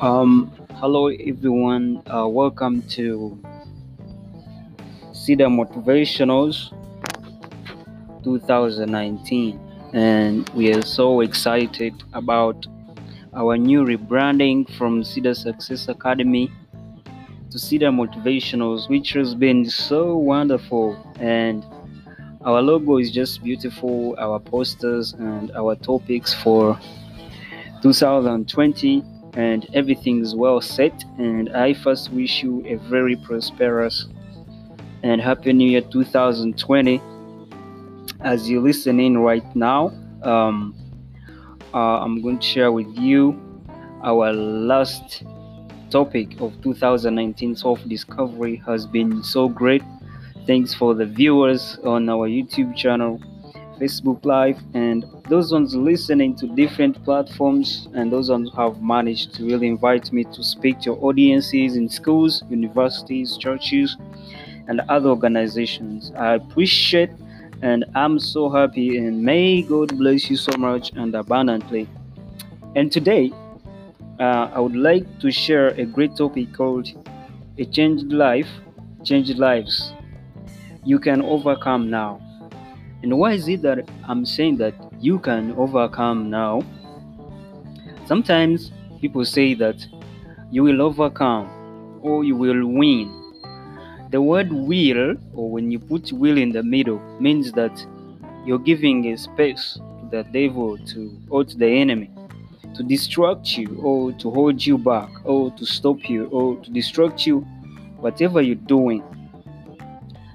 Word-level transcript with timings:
Um, 0.00 0.52
hello 0.74 1.06
everyone. 1.06 2.02
Uh, 2.06 2.28
welcome 2.28 2.82
to 2.90 3.42
Cedar 5.14 5.46
Motivationals 5.46 6.68
2019, 8.22 9.58
and 9.94 10.46
we 10.50 10.70
are 10.74 10.82
so 10.82 11.22
excited 11.22 11.94
about 12.12 12.66
our 13.32 13.56
new 13.56 13.86
rebranding 13.86 14.70
from 14.76 15.02
Cedar 15.02 15.32
Success 15.32 15.88
Academy 15.88 16.52
to 17.50 17.58
Cedar 17.58 17.90
Motivationals, 17.90 18.90
which 18.90 19.14
has 19.14 19.34
been 19.34 19.64
so 19.64 20.14
wonderful. 20.14 20.94
And 21.20 21.64
our 22.42 22.60
logo 22.60 22.98
is 22.98 23.10
just 23.10 23.42
beautiful. 23.42 24.14
Our 24.18 24.40
posters 24.40 25.14
and 25.14 25.50
our 25.52 25.74
topics 25.74 26.34
for 26.34 26.78
2020 27.80 29.15
and 29.36 29.66
everything 29.74 30.22
is 30.22 30.34
well 30.34 30.60
set. 30.60 31.04
And 31.18 31.54
I 31.54 31.74
first 31.74 32.10
wish 32.10 32.42
you 32.42 32.64
a 32.66 32.76
very 32.88 33.16
prosperous 33.16 34.06
and 35.02 35.20
happy 35.20 35.52
new 35.52 35.70
year 35.70 35.82
2020 35.82 37.00
as 38.20 38.48
you 38.48 38.60
listen 38.60 38.98
in 38.98 39.18
right 39.18 39.54
now. 39.54 39.92
Um, 40.22 40.74
uh, 41.74 42.00
I'm 42.00 42.22
going 42.22 42.38
to 42.38 42.46
share 42.46 42.72
with 42.72 42.88
you 42.96 43.40
our 44.02 44.32
last 44.32 45.22
topic 45.90 46.40
of 46.40 46.52
2019 46.62 47.56
self 47.56 47.80
discovery 47.86 48.62
has 48.66 48.86
been 48.86 49.22
so 49.22 49.48
great. 49.48 49.82
Thanks 50.46 50.72
for 50.72 50.94
the 50.94 51.04
viewers 51.04 51.78
on 51.84 52.08
our 52.08 52.28
YouTube 52.28 52.74
channel 52.74 53.20
Facebook 53.78 54.24
Live, 54.24 54.58
and 54.74 55.04
those 55.28 55.52
ones 55.52 55.74
listening 55.74 56.34
to 56.36 56.46
different 56.48 57.02
platforms, 57.04 57.88
and 57.94 58.12
those 58.12 58.30
ones 58.30 58.50
have 58.56 58.82
managed 58.82 59.34
to 59.34 59.44
really 59.44 59.68
invite 59.68 60.12
me 60.12 60.24
to 60.24 60.42
speak 60.42 60.80
to 60.80 60.92
audiences 60.92 61.76
in 61.76 61.88
schools, 61.88 62.42
universities, 62.50 63.36
churches, 63.36 63.96
and 64.68 64.80
other 64.88 65.08
organizations. 65.08 66.12
I 66.16 66.34
appreciate 66.34 67.10
and 67.62 67.84
I'm 67.94 68.18
so 68.18 68.50
happy, 68.50 68.98
and 68.98 69.22
may 69.22 69.62
God 69.62 69.96
bless 69.96 70.28
you 70.28 70.36
so 70.36 70.56
much 70.58 70.92
and 70.94 71.14
abundantly. 71.14 71.88
And 72.74 72.92
today, 72.92 73.32
uh, 74.20 74.50
I 74.52 74.60
would 74.60 74.76
like 74.76 75.20
to 75.20 75.30
share 75.30 75.68
a 75.68 75.84
great 75.84 76.16
topic 76.16 76.52
called 76.52 76.88
A 77.58 77.64
Changed 77.64 78.12
Life, 78.12 78.48
Changed 79.04 79.38
Lives. 79.38 79.92
You 80.84 80.98
can 80.98 81.22
overcome 81.22 81.90
now. 81.90 82.20
And 83.06 83.20
why 83.20 83.34
is 83.34 83.46
it 83.46 83.62
that 83.62 83.88
I'm 84.08 84.26
saying 84.26 84.56
that 84.56 84.74
you 84.98 85.20
can 85.20 85.52
overcome 85.52 86.28
now? 86.28 86.62
Sometimes 88.04 88.72
people 89.00 89.24
say 89.24 89.54
that 89.54 89.76
you 90.50 90.64
will 90.64 90.82
overcome 90.82 92.00
or 92.02 92.24
you 92.24 92.34
will 92.34 92.66
win. 92.66 93.06
The 94.10 94.20
word 94.20 94.50
will, 94.50 95.14
or 95.34 95.52
when 95.52 95.70
you 95.70 95.78
put 95.78 96.10
will 96.10 96.36
in 96.36 96.50
the 96.50 96.64
middle, 96.64 96.98
means 97.20 97.52
that 97.52 97.86
you're 98.44 98.58
giving 98.58 99.06
a 99.12 99.16
space 99.16 99.74
to 99.74 100.08
the 100.10 100.24
devil 100.32 100.76
to 100.76 101.16
or 101.30 101.44
to 101.44 101.56
the 101.56 101.68
enemy 101.68 102.10
to 102.74 102.82
distract 102.82 103.56
you 103.56 103.80
or 103.84 104.10
to 104.14 104.32
hold 104.32 104.66
you 104.66 104.78
back 104.78 105.10
or 105.24 105.52
to 105.52 105.64
stop 105.64 106.10
you 106.10 106.26
or 106.32 106.56
to 106.56 106.70
distract 106.72 107.24
you, 107.24 107.42
whatever 108.00 108.42
you're 108.42 108.56
doing. 108.66 109.04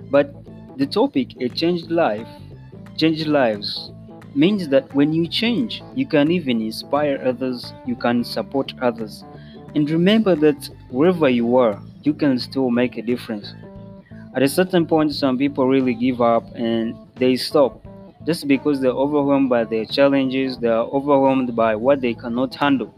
But 0.09 0.33
the 0.77 0.85
topic, 0.85 1.35
a 1.41 1.49
changed 1.49 1.91
life, 1.91 2.29
change 3.01 3.25
lives 3.25 3.89
means 4.35 4.67
that 4.67 4.93
when 4.93 5.11
you 5.11 5.27
change, 5.27 5.81
you 5.95 6.05
can 6.05 6.29
even 6.29 6.61
inspire 6.61 7.19
others, 7.25 7.73
you 7.87 7.95
can 7.95 8.23
support 8.23 8.73
others. 8.79 9.23
And 9.73 9.89
remember 9.89 10.35
that 10.35 10.69
wherever 10.91 11.27
you 11.27 11.57
are, 11.57 11.81
you 12.03 12.13
can 12.13 12.37
still 12.37 12.69
make 12.69 12.97
a 12.97 13.01
difference. 13.01 13.55
At 14.35 14.43
a 14.43 14.47
certain 14.47 14.85
point, 14.85 15.15
some 15.15 15.35
people 15.39 15.65
really 15.65 15.95
give 15.95 16.21
up 16.21 16.43
and 16.53 16.95
they 17.15 17.35
stop 17.37 17.81
just 18.27 18.47
because 18.47 18.79
they're 18.79 19.01
overwhelmed 19.05 19.49
by 19.49 19.63
their 19.63 19.85
challenges, 19.85 20.59
they 20.59 20.67
are 20.67 20.85
overwhelmed 20.97 21.55
by 21.55 21.75
what 21.75 22.01
they 22.01 22.13
cannot 22.13 22.53
handle. 22.53 22.93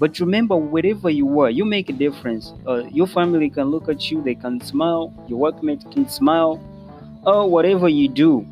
But 0.00 0.18
remember, 0.18 0.56
wherever 0.56 1.10
you 1.10 1.28
are, 1.38 1.50
you 1.50 1.64
make 1.64 1.88
a 1.88 1.92
difference. 1.92 2.52
Uh, 2.66 2.82
your 2.90 3.06
family 3.06 3.50
can 3.50 3.66
look 3.68 3.88
at 3.88 4.10
you, 4.10 4.20
they 4.20 4.34
can 4.34 4.60
smile, 4.60 5.14
your 5.28 5.38
workmate 5.38 5.88
can 5.92 6.08
smile, 6.08 6.60
or 7.24 7.48
whatever 7.48 7.88
you 7.88 8.08
do, 8.08 8.44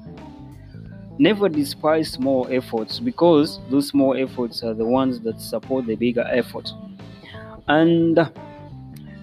Never 1.19 1.49
despise 1.49 2.11
small 2.11 2.49
efforts 2.51 2.99
because 2.99 3.61
those 3.71 3.89
small 3.89 4.17
efforts 4.17 4.63
are 4.63 4.75
the 4.75 4.85
ones 4.85 5.21
that 5.21 5.41
support 5.41 5.87
the 5.87 5.95
bigger 5.95 6.27
effort. 6.31 6.71
And 7.69 8.19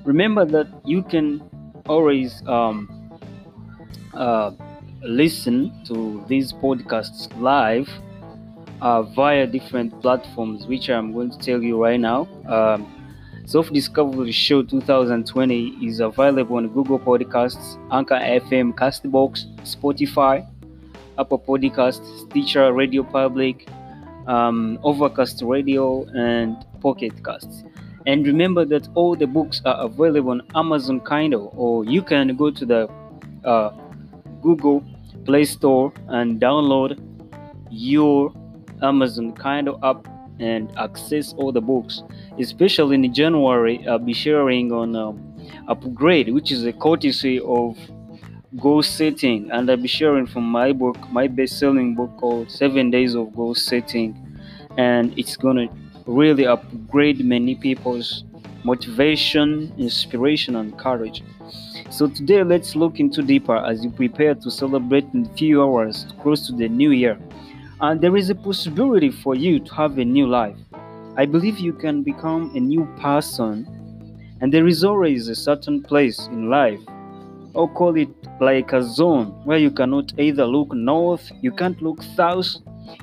remember 0.05 0.45
that 0.45 0.67
you 0.85 1.03
can 1.03 1.41
always 1.87 2.41
um, 2.47 3.19
uh, 4.13 4.51
listen 5.01 5.73
to 5.85 6.23
these 6.27 6.53
podcasts 6.53 7.27
live 7.39 7.89
uh, 8.81 9.03
via 9.03 9.45
different 9.47 10.01
platforms, 10.01 10.67
which 10.67 10.89
I'm 10.89 11.11
going 11.13 11.31
to 11.31 11.37
tell 11.37 11.61
you 11.61 11.81
right 11.81 11.99
now. 11.99 12.27
Um, 12.47 12.95
Self 13.45 13.71
Discovery 13.71 14.31
Show 14.31 14.61
2020 14.61 15.83
is 15.83 15.99
available 16.01 16.57
on 16.57 16.67
Google 16.69 16.99
Podcasts, 16.99 17.79
Anchor 17.91 18.13
FM, 18.13 18.73
Castbox, 18.75 19.45
Spotify, 19.63 20.47
Apple 21.19 21.39
Podcast, 21.39 22.01
Stitcher, 22.21 22.71
Radio 22.73 23.03
Public, 23.03 23.67
um, 24.27 24.79
Overcast 24.83 25.41
Radio, 25.43 26.05
and 26.15 26.55
Pocket 26.81 27.23
Casts. 27.23 27.63
And 28.05 28.25
remember 28.25 28.65
that 28.65 28.87
all 28.95 29.15
the 29.15 29.27
books 29.27 29.61
are 29.65 29.83
available 29.83 30.31
on 30.31 30.41
Amazon 30.55 31.01
Kindle, 31.01 31.53
or 31.55 31.85
you 31.85 32.01
can 32.01 32.35
go 32.35 32.49
to 32.49 32.65
the 32.65 32.89
uh, 33.43 33.71
Google 34.41 34.83
Play 35.25 35.45
Store 35.45 35.93
and 36.07 36.41
download 36.41 36.97
your 37.69 38.33
Amazon 38.81 39.33
Kindle 39.35 39.79
app 39.83 40.07
and 40.39 40.71
access 40.77 41.33
all 41.33 41.51
the 41.51 41.61
books. 41.61 42.01
Especially 42.39 42.95
in 42.95 43.13
January, 43.13 43.85
I'll 43.87 43.99
be 43.99 44.13
sharing 44.13 44.71
on 44.71 44.95
um, 44.95 45.35
Upgrade, 45.67 46.33
which 46.33 46.51
is 46.51 46.65
a 46.65 46.73
courtesy 46.73 47.39
of 47.41 47.77
goal 48.57 48.81
setting 48.81 49.49
and 49.51 49.69
i'll 49.69 49.77
be 49.77 49.87
sharing 49.87 50.25
from 50.25 50.43
my 50.43 50.71
book 50.71 50.97
my 51.11 51.27
best-selling 51.27 51.93
book 51.93 52.09
called 52.17 52.49
seven 52.49 52.89
days 52.89 53.13
of 53.13 53.35
goal 53.35 53.53
setting. 53.53 54.15
And 54.77 55.17
it's 55.19 55.35
gonna 55.35 55.67
really 56.07 56.47
upgrade 56.47 57.23
many 57.23 57.53
people's 57.55 58.23
motivation 58.63 59.71
inspiration 59.77 60.55
and 60.55 60.77
courage. 60.79 61.23
So 61.91 62.07
today 62.07 62.43
let's 62.43 62.75
look 62.75 62.99
into 62.99 63.21
deeper 63.21 63.55
as 63.55 63.83
you 63.83 63.91
prepare 63.91 64.33
to 64.35 64.49
celebrate 64.49 65.05
in 65.13 65.25
a 65.25 65.33
few 65.35 65.61
hours 65.61 66.07
close 66.21 66.47
to 66.47 66.53
the 66.53 66.67
new 66.67 66.91
year. 66.91 67.19
And 67.81 68.01
there 68.01 68.17
is 68.17 68.29
a 68.29 68.35
possibility 68.35 69.11
for 69.11 69.35
you 69.35 69.59
to 69.59 69.73
have 69.75 69.97
a 69.97 70.05
new 70.05 70.27
life. 70.27 70.57
I 71.17 71.25
believe 71.25 71.59
you 71.59 71.73
can 71.73 72.01
become 72.01 72.51
a 72.55 72.59
new 72.59 72.85
person 72.99 73.67
and 74.41 74.51
there 74.51 74.67
is 74.67 74.83
always 74.83 75.27
a 75.27 75.35
certain 75.35 75.83
place 75.83 76.27
in 76.27 76.49
life 76.49 76.79
or 77.53 77.67
call 77.69 77.95
it 77.95 78.09
like 78.39 78.73
a 78.73 78.81
zone 78.83 79.27
where 79.45 79.57
you 79.57 79.71
cannot 79.71 80.13
either 80.19 80.45
look 80.45 80.73
north, 80.73 81.31
you 81.41 81.51
can't 81.51 81.81
look 81.81 82.01
south, 82.15 82.55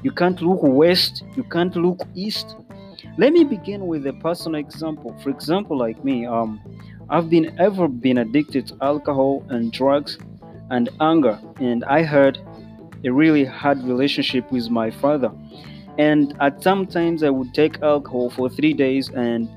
you 0.03 0.11
can't 0.11 0.41
look 0.41 0.63
west, 0.63 1.25
you 1.37 1.43
can't 1.45 1.75
look 1.77 2.01
east. 2.15 2.57
Let 3.19 3.33
me 3.33 3.45
begin 3.45 3.87
with 3.87 4.07
a 4.07 4.13
personal 4.15 4.61
example. 4.61 5.17
For 5.23 5.31
example, 5.31 5.79
like 5.79 6.05
me, 6.05 6.27
um, 6.27 6.61
I've 7.09 7.31
been 7.31 7.55
ever 7.59 7.89
been 7.89 8.19
addicted 8.19 8.67
to 8.69 8.77
alcohol 8.83 9.45
and 9.49 9.73
drugs 9.73 10.19
and 10.71 10.89
anger, 11.01 11.39
and 11.61 11.85
I 11.85 12.03
had 12.03 12.39
a 13.05 13.13
really 13.13 13.45
hard 13.45 13.83
relationship 13.85 14.51
with 14.51 14.71
my 14.71 14.91
father. 14.91 15.31
And 15.99 16.35
at 16.41 16.63
some 16.63 16.87
times 16.87 17.23
I 17.23 17.31
would 17.31 17.55
take 17.55 17.83
alcohol 17.83 18.31
for 18.31 18.51
three 18.51 18.75
days 18.75 19.09
and 19.11 19.49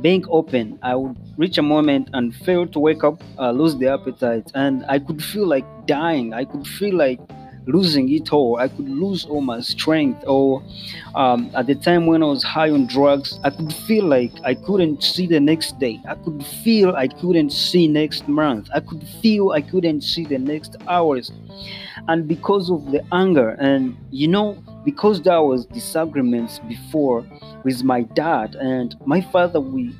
being 0.00 0.24
open, 0.28 0.78
I 0.82 0.94
would 0.94 1.16
reach 1.36 1.58
a 1.58 1.62
moment 1.62 2.10
and 2.12 2.34
fail 2.34 2.66
to 2.66 2.78
wake 2.78 3.04
up, 3.04 3.22
uh, 3.38 3.50
lose 3.50 3.76
the 3.76 3.88
appetite, 3.88 4.50
and 4.54 4.84
I 4.88 4.98
could 4.98 5.22
feel 5.22 5.46
like 5.46 5.64
dying. 5.86 6.32
I 6.32 6.44
could 6.44 6.66
feel 6.66 6.94
like 6.94 7.20
losing 7.66 8.10
it 8.12 8.32
all. 8.32 8.58
I 8.58 8.68
could 8.68 8.88
lose 8.88 9.24
all 9.24 9.40
my 9.40 9.60
strength. 9.60 10.22
Or 10.26 10.62
um, 11.14 11.50
at 11.54 11.66
the 11.66 11.74
time 11.74 12.06
when 12.06 12.22
I 12.22 12.26
was 12.26 12.42
high 12.42 12.70
on 12.70 12.86
drugs, 12.86 13.38
I 13.42 13.50
could 13.50 13.72
feel 13.72 14.04
like 14.04 14.32
I 14.44 14.54
couldn't 14.54 15.02
see 15.02 15.26
the 15.26 15.40
next 15.40 15.78
day. 15.78 16.00
I 16.08 16.14
could 16.14 16.44
feel 16.44 16.94
I 16.94 17.08
couldn't 17.08 17.50
see 17.50 17.88
next 17.88 18.28
month. 18.28 18.68
I 18.74 18.80
could 18.80 19.06
feel 19.22 19.50
I 19.50 19.62
couldn't 19.62 20.02
see 20.02 20.24
the 20.24 20.38
next 20.38 20.76
hours. 20.88 21.32
And 22.08 22.28
because 22.28 22.70
of 22.70 22.90
the 22.90 23.02
anger, 23.12 23.50
and 23.60 23.96
you 24.10 24.28
know, 24.28 24.62
because 24.84 25.22
there 25.22 25.42
was 25.42 25.64
disagreements 25.66 26.58
before 26.58 27.24
with 27.64 27.82
my 27.82 28.02
dad 28.02 28.56
and 28.56 28.94
my 29.06 29.22
father, 29.22 29.58
we 29.60 29.94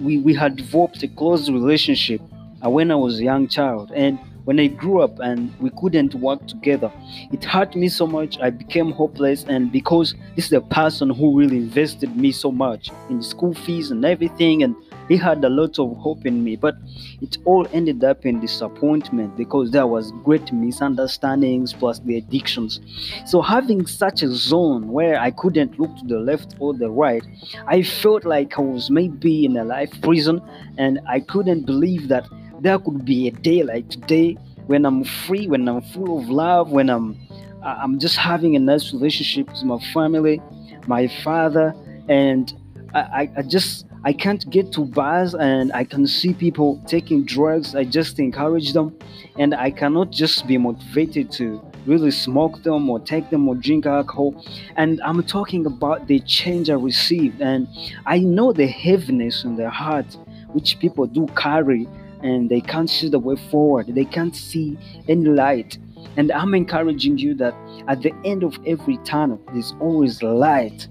we, 0.00 0.18
we 0.18 0.34
had 0.34 0.56
developed 0.56 1.02
a 1.02 1.08
close 1.08 1.50
relationship 1.50 2.20
uh, 2.64 2.70
when 2.70 2.90
I 2.90 2.94
was 2.94 3.20
a 3.20 3.24
young 3.24 3.48
child. 3.48 3.92
And 3.94 4.18
when 4.44 4.58
I 4.58 4.68
grew 4.68 5.02
up 5.02 5.18
and 5.18 5.52
we 5.60 5.70
couldn't 5.76 6.14
work 6.14 6.46
together, 6.46 6.90
it 7.32 7.44
hurt 7.44 7.76
me 7.76 7.88
so 7.88 8.06
much. 8.06 8.38
I 8.40 8.48
became 8.48 8.92
hopeless, 8.92 9.44
and 9.44 9.70
because 9.70 10.14
this 10.36 10.46
is 10.46 10.52
a 10.54 10.62
person 10.62 11.10
who 11.10 11.38
really 11.38 11.58
invested 11.58 12.16
me 12.16 12.32
so 12.32 12.50
much 12.50 12.90
in 13.10 13.22
school 13.22 13.52
fees 13.52 13.90
and 13.90 14.02
everything, 14.06 14.62
and 14.62 14.74
he 15.08 15.16
had 15.16 15.44
a 15.44 15.48
lot 15.48 15.78
of 15.78 15.96
hope 15.96 16.26
in 16.26 16.44
me, 16.44 16.56
but 16.56 16.76
it 17.20 17.38
all 17.44 17.66
ended 17.72 18.04
up 18.04 18.26
in 18.26 18.40
disappointment 18.40 19.36
because 19.36 19.70
there 19.70 19.86
was 19.86 20.12
great 20.24 20.52
misunderstandings 20.52 21.72
plus 21.72 21.98
the 22.00 22.18
addictions. 22.18 22.80
So 23.26 23.40
having 23.40 23.86
such 23.86 24.22
a 24.22 24.30
zone 24.30 24.88
where 24.88 25.18
I 25.18 25.30
couldn't 25.30 25.78
look 25.78 25.96
to 25.98 26.06
the 26.06 26.18
left 26.18 26.54
or 26.58 26.74
the 26.74 26.90
right, 26.90 27.22
I 27.66 27.82
felt 27.82 28.24
like 28.24 28.58
I 28.58 28.62
was 28.62 28.90
maybe 28.90 29.44
in 29.44 29.56
a 29.56 29.64
life 29.64 29.92
prison, 30.02 30.42
and 30.76 31.00
I 31.08 31.20
couldn't 31.20 31.66
believe 31.66 32.08
that 32.08 32.28
there 32.60 32.78
could 32.78 33.04
be 33.04 33.28
a 33.28 33.30
day 33.30 33.62
like 33.62 33.88
today 33.88 34.36
when 34.66 34.84
I'm 34.84 35.04
free, 35.04 35.46
when 35.46 35.66
I'm 35.68 35.80
full 35.80 36.18
of 36.18 36.28
love, 36.28 36.70
when 36.70 36.90
I'm 36.90 37.18
I'm 37.62 37.98
just 37.98 38.16
having 38.16 38.54
a 38.54 38.58
nice 38.60 38.92
relationship 38.92 39.48
with 39.48 39.64
my 39.64 39.78
family, 39.92 40.40
my 40.86 41.08
father, 41.24 41.74
and 42.08 42.52
I, 42.94 43.28
I 43.36 43.42
just 43.42 43.87
I 44.04 44.12
can't 44.12 44.48
get 44.50 44.72
to 44.72 44.84
bars 44.84 45.34
and 45.34 45.72
I 45.72 45.84
can 45.84 46.06
see 46.06 46.32
people 46.32 46.82
taking 46.86 47.24
drugs. 47.24 47.74
I 47.74 47.84
just 47.84 48.18
encourage 48.18 48.72
them, 48.72 48.96
and 49.38 49.54
I 49.54 49.70
cannot 49.70 50.10
just 50.10 50.46
be 50.46 50.58
motivated 50.58 51.30
to 51.32 51.60
really 51.86 52.10
smoke 52.10 52.62
them 52.62 52.88
or 52.90 53.00
take 53.00 53.30
them 53.30 53.48
or 53.48 53.54
drink 53.54 53.86
alcohol. 53.86 54.44
And 54.76 55.00
I'm 55.02 55.22
talking 55.24 55.66
about 55.66 56.06
the 56.06 56.20
change 56.20 56.70
I 56.70 56.74
received, 56.74 57.40
and 57.40 57.66
I 58.06 58.18
know 58.18 58.52
the 58.52 58.66
heaviness 58.66 59.44
in 59.44 59.56
their 59.56 59.70
heart 59.70 60.16
which 60.52 60.78
people 60.78 61.06
do 61.06 61.26
carry 61.36 61.86
and 62.22 62.50
they 62.50 62.60
can't 62.60 62.90
see 62.90 63.08
the 63.08 63.18
way 63.18 63.36
forward. 63.50 63.86
They 63.94 64.04
can't 64.04 64.34
see 64.34 64.76
any 65.08 65.26
light. 65.26 65.78
And 66.16 66.32
I'm 66.32 66.54
encouraging 66.54 67.18
you 67.18 67.34
that 67.34 67.54
at 67.86 68.02
the 68.02 68.12
end 68.24 68.42
of 68.42 68.58
every 68.66 68.96
tunnel, 69.04 69.40
there's 69.52 69.74
always 69.80 70.22
light. 70.22 70.88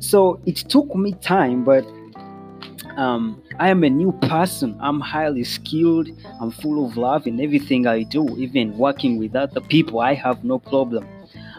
So 0.00 0.40
it 0.44 0.56
took 0.56 0.94
me 0.94 1.12
time, 1.12 1.64
but 1.64 1.86
um, 2.96 3.42
I 3.58 3.68
am 3.70 3.84
a 3.84 3.90
new 3.90 4.12
person. 4.12 4.76
I'm 4.80 5.00
highly 5.00 5.44
skilled. 5.44 6.08
I'm 6.40 6.50
full 6.50 6.86
of 6.86 6.96
love 6.96 7.26
in 7.26 7.40
everything 7.40 7.86
I 7.86 8.02
do. 8.02 8.36
Even 8.38 8.76
working 8.76 9.18
with 9.18 9.34
other 9.36 9.60
people, 9.60 10.00
I 10.00 10.14
have 10.14 10.44
no 10.44 10.58
problem 10.58 11.06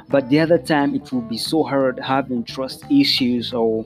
but 0.09 0.29
the 0.29 0.39
other 0.39 0.57
time 0.57 0.95
it 0.95 1.11
will 1.11 1.21
be 1.21 1.37
so 1.37 1.63
hard 1.63 1.99
having 1.99 2.43
trust 2.43 2.83
issues 2.89 3.53
or 3.53 3.85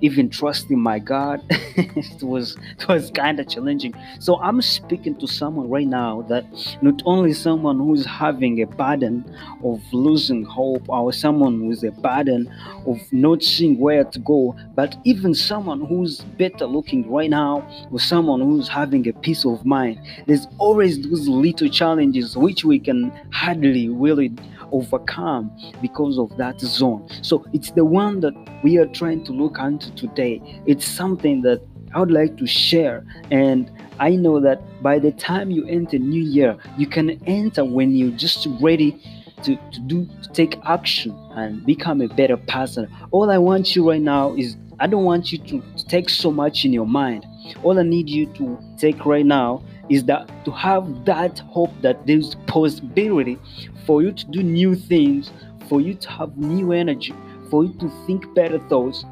even 0.00 0.28
trusting 0.28 0.78
my 0.78 0.98
god. 0.98 1.40
It 1.76 2.22
was 2.22 2.56
it 2.78 2.86
was 2.88 3.10
kind 3.10 3.40
of 3.40 3.48
challenging. 3.48 3.94
So 4.18 4.38
i'm 4.40 4.60
speaking 4.62 5.14
to 5.16 5.26
someone 5.26 5.68
right 5.68 5.86
now 5.86 6.22
that 6.28 6.44
not 6.82 7.02
only 7.06 7.32
someone 7.32 7.78
who's 7.78 8.04
having 8.04 8.60
a 8.62 8.66
burden 8.66 9.24
of 9.64 9.80
losing 9.92 10.44
hope 10.44 10.88
or 10.88 11.12
someone 11.12 11.66
with 11.66 11.82
a 11.84 11.90
burden 11.92 12.52
of 12.86 12.98
not 13.12 13.42
seeing 13.42 13.78
where 13.78 14.04
to 14.04 14.18
go 14.18 14.54
but 14.74 14.96
even 15.04 15.34
someone 15.34 15.80
who's 15.86 16.20
better 16.38 16.66
looking 16.66 17.10
right 17.10 17.30
now 17.30 17.66
or 17.90 17.98
someone 17.98 18.40
who's 18.40 18.68
having 18.68 19.06
a 19.08 19.12
peace 19.12 19.44
of 19.44 19.64
mind. 19.64 19.98
There's 20.26 20.46
always 20.58 21.00
those 21.02 21.28
little 21.28 21.68
challenges 21.68 22.36
which 22.36 22.64
we 22.64 22.78
can 22.78 23.12
hardly 23.32 23.88
really 23.88 24.32
overcome 24.72 25.56
because 25.80 26.18
of 26.18 26.36
that 26.36 26.60
zone. 26.60 27.08
So 27.22 27.44
it's 27.52 27.70
the 27.72 27.84
one 27.84 28.20
that 28.20 28.34
we 28.62 28.78
are 28.78 28.86
trying 28.86 29.24
to 29.24 29.32
look 29.32 29.58
into 29.58 29.90
today. 29.94 30.40
It's 30.66 30.84
something 30.84 31.42
that 31.42 31.62
I 31.94 32.00
would 32.00 32.10
like 32.10 32.36
to 32.38 32.46
share. 32.46 33.04
And 33.30 33.70
I 34.00 34.10
know 34.10 34.40
that 34.40 34.82
by 34.82 34.98
the 34.98 35.12
time 35.12 35.50
you 35.50 35.66
enter 35.66 35.98
new 35.98 36.22
year, 36.22 36.56
you 36.78 36.86
can 36.86 37.22
enter 37.26 37.64
when 37.64 37.94
you're 37.94 38.16
just 38.16 38.46
ready 38.60 39.00
to, 39.42 39.56
to 39.56 39.80
do 39.80 40.06
to 40.22 40.28
take 40.30 40.58
action 40.64 41.16
and 41.32 41.64
become 41.66 42.00
a 42.00 42.08
better 42.08 42.36
person. 42.36 42.88
All 43.10 43.30
I 43.30 43.38
want 43.38 43.74
you 43.76 43.88
right 43.88 44.00
now 44.00 44.34
is 44.34 44.56
I 44.80 44.86
don't 44.86 45.04
want 45.04 45.32
you 45.32 45.38
to, 45.38 45.60
to 45.60 45.86
take 45.86 46.08
so 46.08 46.30
much 46.30 46.64
in 46.64 46.72
your 46.72 46.86
mind. 46.86 47.26
All 47.62 47.78
I 47.78 47.82
need 47.82 48.08
you 48.08 48.26
to 48.34 48.58
take 48.78 49.04
right 49.04 49.26
now 49.26 49.62
is 49.92 50.04
that 50.04 50.28
to 50.44 50.50
have 50.50 51.04
that 51.04 51.38
hope 51.40 51.72
that 51.82 52.06
there's 52.06 52.34
possibility 52.46 53.38
for 53.86 54.02
you 54.02 54.12
to 54.12 54.26
do 54.26 54.42
new 54.42 54.74
things, 54.74 55.30
for 55.68 55.80
you 55.80 55.94
to 55.94 56.10
have 56.10 56.36
new 56.36 56.72
energy, 56.72 57.14
for 57.50 57.64
you 57.64 57.74
to 57.74 57.90
think 58.06 58.32
better 58.34 58.58
thoughts, 58.68 59.04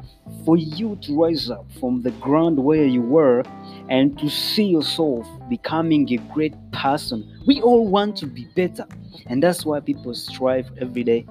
for 0.45 0.57
you 0.57 0.97
to 1.01 1.21
rise 1.21 1.49
up 1.49 1.65
from 1.79 2.01
the 2.01 2.11
ground 2.11 2.57
where 2.57 2.85
you 2.85 3.01
were 3.01 3.43
and 3.89 4.17
to 4.17 4.29
see 4.29 4.63
yourself 4.63 5.27
becoming 5.49 6.11
a 6.13 6.17
great 6.33 6.55
person. 6.71 7.39
We 7.45 7.61
all 7.61 7.87
want 7.87 8.15
to 8.17 8.25
be 8.25 8.45
better, 8.55 8.87
and 9.27 9.43
that's 9.43 9.65
why 9.65 9.81
people 9.81 10.13
strive 10.15 10.69
every 10.79 11.03
day. 11.03 11.25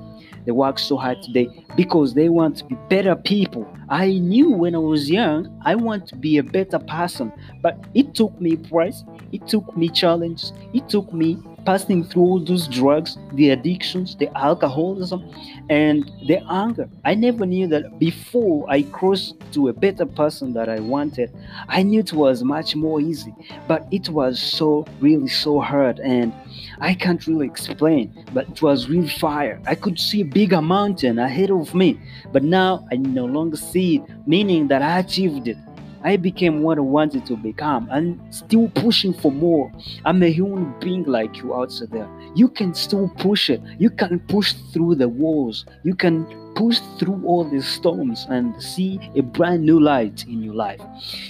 They 0.51 0.55
work 0.55 0.81
so 0.81 0.97
hard 0.97 1.23
today 1.23 1.47
because 1.77 2.15
they 2.15 2.29
want 2.29 2.57
to 2.57 2.65
be 2.65 2.75
better 2.89 3.15
people. 3.15 3.73
I 3.89 4.15
knew 4.15 4.51
when 4.51 4.75
I 4.75 4.79
was 4.79 5.09
young, 5.09 5.47
I 5.65 5.77
want 5.77 6.09
to 6.09 6.17
be 6.17 6.39
a 6.39 6.43
better 6.43 6.81
person, 6.81 7.33
but 7.63 7.79
it 7.95 8.17
took 8.17 8.41
me 8.41 8.57
price, 8.57 9.05
it 9.31 9.47
took 9.47 9.77
me 9.77 9.89
challenge, 9.91 10.51
it 10.75 10.89
took 10.89 11.13
me 11.13 11.39
passing 11.65 12.05
through 12.05 12.23
all 12.23 12.41
those 12.41 12.67
drugs, 12.69 13.17
the 13.35 13.51
addictions, 13.51 14.17
the 14.17 14.29
alcoholism, 14.37 15.25
and 15.69 16.11
the 16.27 16.39
anger. 16.51 16.89
I 17.05 17.15
never 17.15 17.47
knew 17.47 17.67
that 17.69 17.99
before 17.99 18.69
I 18.69 18.83
crossed 18.83 19.35
to 19.53 19.69
a 19.69 19.73
better 19.73 20.07
person 20.07 20.53
that 20.55 20.69
I 20.69 20.81
wanted. 20.81 21.31
I 21.69 21.83
knew 21.83 22.01
it 22.01 22.13
was 22.13 22.43
much 22.43 22.75
more 22.75 23.01
easy, 23.01 23.35
but 23.69 23.87
it 23.91 24.09
was 24.09 24.41
so 24.41 24.87
really 25.01 25.29
so 25.29 25.61
hard, 25.61 26.01
and 26.01 26.33
I 26.81 26.95
can't 26.95 27.25
really 27.27 27.47
explain. 27.47 28.13
But 28.33 28.49
it 28.49 28.63
was 28.63 28.89
real 28.89 29.09
fire. 29.09 29.61
I 29.67 29.75
could 29.75 29.99
see 29.99 30.23
a 30.23 30.25
bigger 30.25 30.63
mountain 30.63 31.19
ahead 31.19 31.51
of 31.51 31.75
me, 31.75 32.01
but 32.33 32.43
now 32.43 32.87
I 32.91 32.97
no 32.97 33.27
longer 33.27 33.57
see 33.57 33.97
it, 33.97 34.03
meaning 34.27 34.69
that 34.69 34.83
I 34.83 34.99
achieved 34.99 35.49
it. 35.49 35.57
I 36.03 36.17
became 36.17 36.63
what 36.63 36.79
I 36.79 36.83
wanted 36.83 37.27
to 37.27 37.37
become 37.37 37.89
and 37.91 38.19
still 38.35 38.69
pushing 38.71 39.13
for 39.13 39.31
more. 39.31 39.71
I'm 40.05 40.23
a 40.23 40.31
human 40.31 40.75
being 40.81 41.05
like 41.05 41.39
you 41.39 41.55
out 41.55 41.73
there. 41.91 42.09
You 42.35 42.49
can 42.49 42.75
still 42.75 43.09
push 43.19 43.51
it. 43.51 43.61
You 43.79 43.91
can 43.91 44.21
push 44.21 44.55
through 44.73 44.95
the 44.95 45.09
walls. 45.09 45.67
You 45.83 45.95
can 45.95 46.27
push 46.55 46.81
through 46.99 47.23
all 47.25 47.45
the 47.45 47.63
storms 47.63 48.27
and 48.29 48.61
see 48.63 48.99
a 49.15 49.21
brand 49.21 49.65
new 49.65 49.79
light 49.79 50.25
in 50.25 50.43
your 50.43 50.55
life. 50.55 50.81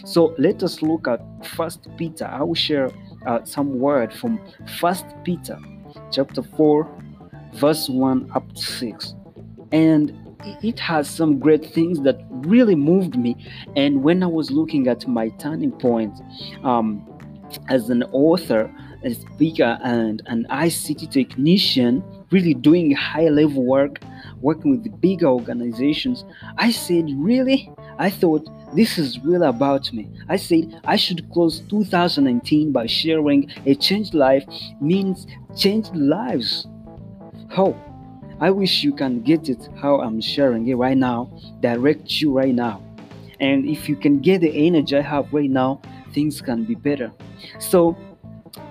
So 0.05 0.35
let 0.39 0.63
us 0.63 0.83
look 0.83 1.09
at 1.09 1.21
First 1.45 1.89
Peter. 1.97 2.27
I 2.27 2.43
will 2.43 2.55
share 2.55 2.91
uh, 3.27 3.45
some 3.45 3.79
word 3.79 4.13
from 4.13 4.41
First 4.79 5.05
Peter, 5.25 5.59
chapter 6.11 6.43
four, 6.43 6.89
verse 7.55 7.89
one 7.89 8.31
up 8.35 8.51
to 8.55 8.63
six, 8.63 9.15
and 9.73 10.17
it 10.63 10.79
has 10.79 11.09
some 11.09 11.39
great 11.39 11.65
things 11.65 12.01
that 12.03 12.21
really 12.31 12.75
moved 12.75 13.17
me. 13.17 13.37
And 13.77 14.03
when 14.03 14.23
I 14.23 14.27
was 14.27 14.51
looking 14.51 14.89
at 14.89 15.07
my 15.07 15.29
turning 15.31 15.73
point 15.73 16.19
um, 16.65 17.07
as 17.69 17.91
an 17.91 18.03
author, 18.13 18.73
a 19.03 19.15
speaker, 19.15 19.79
and 19.83 20.23
an 20.27 20.47
ICT 20.51 21.11
technician, 21.11 22.05
really 22.31 22.55
doing 22.55 22.93
high 22.93 23.29
level 23.29 23.65
work, 23.65 24.01
working 24.41 24.71
with 24.71 25.01
bigger 25.01 25.27
organizations, 25.27 26.25
I 26.59 26.71
said, 26.71 27.07
Really? 27.17 27.73
I 27.99 28.09
thought 28.09 28.49
this 28.75 28.99
is 28.99 29.19
really 29.21 29.47
about 29.47 29.93
me. 29.93 30.09
I 30.29 30.37
said 30.37 30.81
I 30.85 30.97
should 30.97 31.31
close 31.33 31.61
2019 31.69 32.73
by 32.73 32.87
sharing 32.87 33.51
a 33.67 33.75
changed 33.75 34.15
life 34.15 34.45
means 34.81 35.27
changed 35.57 35.95
lives. 35.95 36.67
How? 37.51 37.90
I 38.41 38.51
wish 38.51 38.83
you 38.83 38.95
can 38.95 39.21
get 39.21 39.51
it 39.51 39.69
how 39.77 40.01
I'm 40.01 40.19
sharing 40.21 40.67
it 40.69 40.75
right 40.75 40.97
now, 40.97 41.31
direct 41.61 42.23
you 42.23 42.33
right 42.33 42.55
now. 42.55 42.83
And 43.39 43.69
if 43.69 43.87
you 43.87 43.97
can 43.97 44.21
get 44.21 44.41
the 44.41 44.67
energy 44.67 44.97
I 44.97 45.03
have 45.03 45.31
right 45.33 45.51
now, 45.51 45.83
things 46.15 46.41
can 46.41 46.65
be 46.65 46.75
better. 46.75 47.13
So 47.59 47.99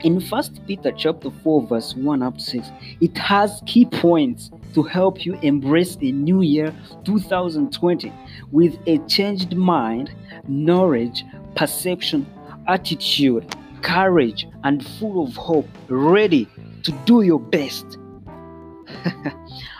in 0.04 0.20
First 0.22 0.66
Peter 0.66 0.92
chapter 0.92 1.30
4, 1.30 1.68
verse 1.68 1.96
1 1.96 2.24
up 2.24 2.40
to 2.40 2.44
6, 2.44 2.68
it 3.00 3.16
has 3.18 3.62
key 3.68 3.86
points 3.86 4.50
to 4.74 4.82
help 4.82 5.24
you 5.24 5.38
embrace 5.44 5.98
a 6.02 6.12
new 6.12 6.42
year 6.42 6.74
2020 7.06 8.12
with 8.52 8.76
a 8.88 8.98
changed 9.08 9.56
mind, 9.56 10.12
knowledge, 10.48 11.26
perception, 11.56 12.26
attitude, 12.68 13.56
courage, 13.84 14.48
and 14.64 14.84
full 14.86 15.24
of 15.24 15.36
hope, 15.36 15.68
ready 15.90 16.48
to 16.82 16.92
do 17.06 17.22
your 17.22 17.40
best 17.40 18.00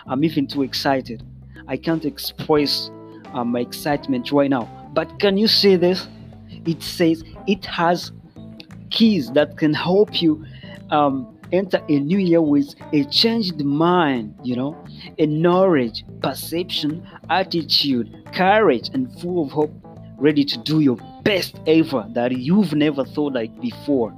I'm 0.06 0.24
even 0.24 0.46
too 0.46 0.62
excited. 0.62 1.22
I 1.68 1.76
can't 1.76 2.04
express 2.04 2.90
uh, 3.32 3.44
my 3.44 3.60
excitement 3.60 4.32
right 4.32 4.50
now. 4.50 4.68
But 4.92 5.20
can 5.20 5.36
you 5.36 5.46
see 5.46 5.76
this? 5.76 6.08
It 6.66 6.82
says 6.82 7.22
it 7.46 7.64
has 7.66 8.12
keys 8.90 9.30
that 9.32 9.56
can 9.56 9.72
help 9.72 10.20
you 10.20 10.44
um, 10.90 11.38
enter 11.52 11.80
a 11.88 11.98
new 11.98 12.18
year 12.18 12.42
with 12.42 12.74
a 12.92 13.04
changed 13.04 13.64
mind, 13.64 14.34
you 14.42 14.56
know, 14.56 14.76
a 15.18 15.26
knowledge, 15.26 16.04
perception, 16.22 17.06
attitude, 17.28 18.28
courage, 18.32 18.90
and 18.92 19.12
full 19.20 19.44
of 19.44 19.50
hope, 19.50 19.72
ready 20.18 20.44
to 20.44 20.58
do 20.58 20.80
your 20.80 20.96
best 21.22 21.56
ever 21.66 22.06
that 22.14 22.32
you've 22.32 22.74
never 22.74 23.04
thought 23.04 23.34
like 23.34 23.58
before. 23.60 24.14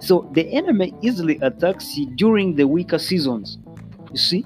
So 0.00 0.30
the 0.34 0.46
enemy 0.52 0.94
easily 1.02 1.38
attacks 1.42 1.96
you 1.96 2.06
during 2.16 2.54
the 2.54 2.66
weaker 2.66 2.98
seasons. 2.98 3.58
You 4.10 4.18
see, 4.18 4.44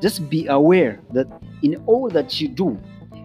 just 0.00 0.28
be 0.28 0.46
aware 0.46 1.00
that 1.12 1.26
in 1.62 1.76
all 1.86 2.08
that 2.10 2.40
you 2.40 2.48
do, 2.48 2.78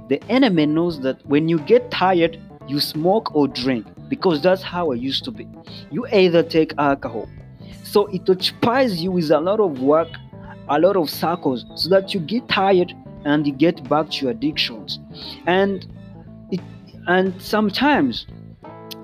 the 0.09 0.23
enemy 0.29 0.65
knows 0.65 1.01
that 1.01 1.25
when 1.25 1.49
you 1.49 1.59
get 1.59 1.91
tired, 1.91 2.39
you 2.67 2.79
smoke 2.79 3.35
or 3.35 3.47
drink 3.47 3.85
because 4.09 4.41
that's 4.41 4.61
how 4.61 4.91
I 4.91 4.95
used 4.95 5.23
to 5.25 5.31
be. 5.31 5.47
You 5.91 6.07
either 6.07 6.43
take 6.43 6.73
alcohol, 6.77 7.29
so 7.83 8.07
it 8.07 8.29
occupies 8.29 9.01
you 9.01 9.11
with 9.11 9.31
a 9.31 9.39
lot 9.39 9.59
of 9.59 9.81
work, 9.81 10.09
a 10.69 10.79
lot 10.79 10.95
of 10.95 11.09
circles, 11.09 11.65
so 11.75 11.89
that 11.89 12.13
you 12.13 12.19
get 12.19 12.47
tired 12.47 12.93
and 13.25 13.45
you 13.45 13.53
get 13.53 13.87
back 13.89 14.09
to 14.11 14.25
your 14.25 14.31
addictions. 14.31 14.99
And 15.45 15.85
it 16.51 16.61
and 17.07 17.39
sometimes 17.41 18.27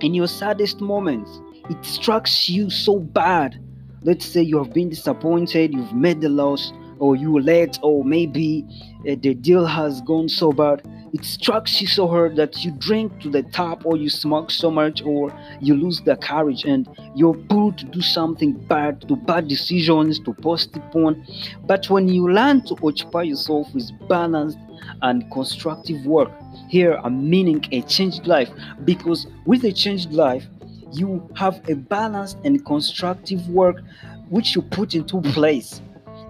in 0.02 0.14
your 0.14 0.28
saddest 0.28 0.82
moments, 0.82 1.40
it 1.70 1.84
strikes 1.86 2.50
you 2.50 2.70
so 2.70 3.00
bad. 3.00 3.60
Let's 4.04 4.26
say 4.26 4.42
you 4.42 4.58
have 4.58 4.74
been 4.74 4.90
disappointed, 4.90 5.74
you've 5.74 5.94
made 5.94 6.22
the 6.22 6.30
loss, 6.30 6.74
or 7.00 7.16
you 7.16 7.40
late, 7.40 7.80
or 7.82 8.04
maybe 8.04 8.66
uh, 9.10 9.16
the 9.22 9.34
deal 9.34 9.66
has 9.66 10.02
gone 10.02 10.30
so 10.30 10.52
bad 10.52 10.82
it 11.14 11.24
strikes 11.24 11.80
you 11.80 11.86
so 11.86 12.08
hard 12.08 12.36
that 12.38 12.66
you 12.66 12.72
drink 12.72 13.20
to 13.20 13.30
the 13.30 13.44
top 13.44 13.86
or 13.86 13.96
you 13.96 14.10
smoke 14.10 14.50
so 14.50 14.72
much 14.72 15.04
or 15.04 15.32
you 15.62 15.76
lose 15.76 16.02
the 16.02 16.16
courage 16.16 16.66
and 16.66 16.90
you're 17.16 17.36
pulled 17.36 17.78
to 17.78 17.86
do 17.86 18.02
something 18.02 18.54
bad 18.66 19.08
to 19.08 19.16
bad 19.16 19.48
decisions 19.48 20.20
to 20.22 20.34
postpone. 20.34 21.24
But 21.66 21.88
when 21.92 22.08
you 22.08 22.32
learn 22.32 22.64
to 22.66 22.76
occupy 22.84 23.24
yourself 23.24 23.72
with 23.76 23.92
balanced 24.10 24.58
and 25.04 25.30
constructive 25.32 26.06
work 26.06 26.32
here 26.68 27.00
i'm 27.04 27.30
meaning 27.30 27.64
a 27.72 27.82
changed 27.84 28.28
life 28.28 28.50
because 28.84 29.28
with 29.46 29.64
a 29.64 29.72
changed 29.72 30.12
life 30.12 30.46
you 30.94 31.28
have 31.36 31.62
a 31.70 31.76
balanced 31.76 32.38
and 32.44 32.66
constructive 32.66 33.48
work 33.50 33.82
which 34.30 34.56
you 34.56 34.62
put 34.62 34.96
into 34.96 35.22
place. 35.22 35.82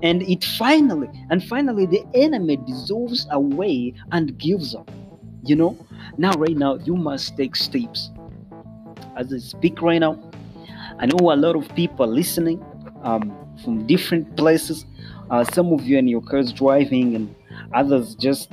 And 0.02 0.22
it 0.24 0.44
finally 0.44 1.10
and 1.30 1.44
finally 1.44 1.86
the 1.86 2.04
enemy 2.14 2.58
dissolves 2.58 3.28
away 3.32 3.94
and 4.12 4.38
gives 4.38 4.76
up 4.76 4.90
you 5.46 5.56
know? 5.56 5.78
Now 6.18 6.32
right 6.34 6.56
now 6.56 6.76
you 6.76 6.96
must 6.96 7.38
take 7.38 7.56
steps. 7.56 8.12
As 9.16 9.32
i 9.32 9.38
speak 9.38 9.82
right 9.82 10.00
now 10.00 10.20
i 11.00 11.06
know 11.06 11.32
a 11.32 11.36
lot 11.36 11.56
of 11.56 11.70
people 11.76 12.08
listening 12.08 12.64
um, 13.04 13.32
from 13.64 13.86
different 13.86 14.36
places. 14.36 14.86
Uh, 15.30 15.44
some 15.44 15.72
of 15.72 15.84
you 15.84 15.98
in 15.98 16.08
your 16.08 16.22
cars 16.22 16.52
driving 16.52 17.16
and 17.16 17.36
others 17.74 18.16
just 18.16 18.52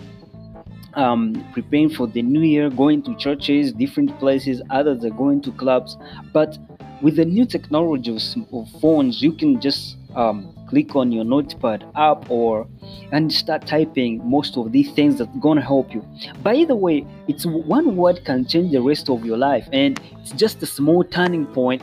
um, 0.95 1.45
preparing 1.53 1.91
for 1.91 2.07
the 2.07 2.23
new 2.23 2.41
year 2.41 2.71
going 2.71 3.03
to 3.03 3.15
churches 3.17 3.73
different 3.73 4.19
places 4.19 4.63
others 4.71 5.05
are 5.05 5.11
going 5.11 5.41
to 5.43 5.53
clubs. 5.53 5.97
But 6.33 6.59
with 7.03 7.17
the 7.17 7.25
new 7.25 7.47
technology 7.47 8.17
of 8.53 8.69
phones 8.81 9.23
you 9.23 9.33
can 9.33 9.61
just 9.61 9.97
um, 10.15 10.55
click 10.69 10.95
on 10.97 11.13
your 11.13 11.25
notepad 11.25 11.85
app 11.97 12.31
or 12.31 12.67
and 13.13 13.33
start 13.33 13.67
typing 13.67 14.29
most 14.29 14.57
of 14.57 14.73
these 14.73 14.91
things 14.93 15.19
that's 15.19 15.37
gonna 15.39 15.61
help 15.61 15.93
you. 15.93 16.05
By 16.43 16.65
the 16.65 16.77
way 16.77 17.07
it's 17.29 17.47
one 17.47 17.97
word 17.97 18.25
can 18.25 18.47
change 18.47 18.73
the 18.73 18.83
rest 18.83 19.09
of 19.09 19.25
your 19.25 19.37
life 19.37 19.69
and 19.73 20.01
it's 20.21 20.33
just 20.33 20.63
a 20.63 20.67
small 20.67 21.05
turning 21.05 21.47
point 21.47 21.83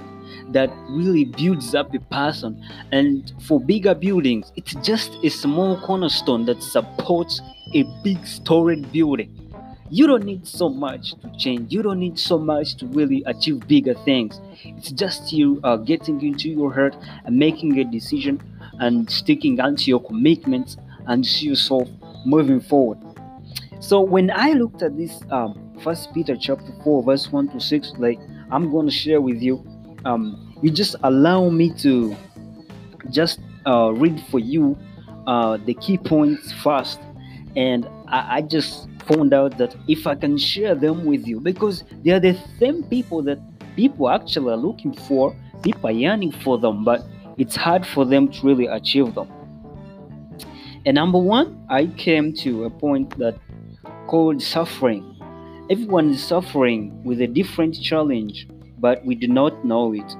that 0.49 0.71
really 0.89 1.25
builds 1.25 1.75
up 1.75 1.93
a 1.93 1.99
person. 1.99 2.63
And 2.91 3.31
for 3.43 3.59
bigger 3.59 3.95
buildings 3.95 4.51
it's 4.55 4.73
just 4.75 5.17
a 5.23 5.29
small 5.29 5.79
cornerstone 5.81 6.45
that 6.45 6.61
supports 6.61 7.41
a 7.73 7.83
big 8.03 8.25
storied 8.25 8.91
building. 8.91 9.33
You 9.89 10.05
don't 10.07 10.25
need 10.25 10.45
so 10.45 10.67
much 10.67 11.13
to 11.21 11.31
change. 11.37 11.71
You 11.71 11.81
don't 11.81 11.99
need 11.99 12.19
so 12.19 12.37
much 12.37 12.75
to 12.77 12.87
really 12.87 13.23
achieve 13.25 13.65
bigger 13.67 13.93
things. 13.93 14.41
It's 14.63 14.91
just 14.91 15.31
you 15.31 15.61
uh, 15.63 15.77
getting 15.77 16.21
into 16.21 16.49
your 16.49 16.73
heart 16.73 16.95
and 17.25 17.37
making 17.37 17.79
a 17.79 17.85
decision 17.85 18.41
and 18.79 19.09
sticking 19.09 19.61
onto 19.61 19.89
your 19.89 20.03
commitments 20.03 20.75
and 21.07 21.25
see 21.25 21.47
yourself 21.47 21.87
moving 22.25 22.59
forward. 22.59 22.97
So 23.79 24.01
when 24.01 24.31
i 24.31 24.51
looked 24.53 24.81
at 24.81 24.97
this 24.97 25.21
um 25.31 25.53
first 25.83 26.13
peter 26.13 26.35
chapter 26.35 26.73
4 26.83 27.03
verse 27.03 27.31
1 27.31 27.49
to 27.49 27.59
6 27.59 27.93
like 27.99 28.19
i'm 28.51 28.71
going 28.71 28.87
to 28.87 28.91
share 28.91 29.21
with 29.21 29.41
you 29.41 29.63
um 30.07 30.23
you 30.61 30.71
just 30.71 30.95
allow 31.03 31.49
me 31.49 31.71
to 31.85 32.15
just 33.11 33.39
uh, 33.65 33.91
read 33.93 34.17
for 34.31 34.39
you 34.39 34.77
uh, 35.27 35.57
the 35.65 35.73
key 35.75 35.97
points 35.97 36.51
first 36.63 36.99
and 37.55 37.87
I, 38.07 38.37
I 38.37 38.41
just 38.41 38.87
found 39.07 39.33
out 39.33 39.57
that 39.57 39.75
if 39.87 40.05
I 40.05 40.15
can 40.15 40.37
share 40.37 40.75
them 40.75 41.05
with 41.05 41.25
you, 41.27 41.39
because 41.39 41.83
they 42.03 42.11
are 42.11 42.19
the 42.19 42.37
same 42.59 42.83
people 42.83 43.21
that 43.23 43.39
people 43.75 44.09
actually 44.09 44.53
are 44.53 44.57
looking 44.57 44.93
for, 44.93 45.35
people 45.63 45.89
are 45.89 45.93
yearning 45.93 46.31
for 46.31 46.57
them, 46.57 46.83
but 46.83 47.03
it's 47.37 47.55
hard 47.55 47.85
for 47.85 48.05
them 48.05 48.27
to 48.31 48.45
really 48.45 48.67
achieve 48.67 49.15
them. 49.15 49.31
And 50.85 50.95
number 50.95 51.17
one, 51.17 51.65
I 51.69 51.87
came 51.87 52.33
to 52.45 52.65
a 52.65 52.69
point 52.69 53.17
that 53.17 53.37
called 54.07 54.41
suffering. 54.41 55.15
Everyone 55.69 56.11
is 56.11 56.23
suffering 56.23 57.03
with 57.03 57.19
a 57.21 57.27
different 57.27 57.81
challenge, 57.81 58.47
but 58.79 59.03
we 59.05 59.15
do 59.15 59.27
not 59.27 59.65
know 59.65 59.93
it. 59.93 60.15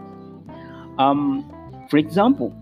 Um, 0.97 1.51
for 1.89 1.97
example, 1.97 2.55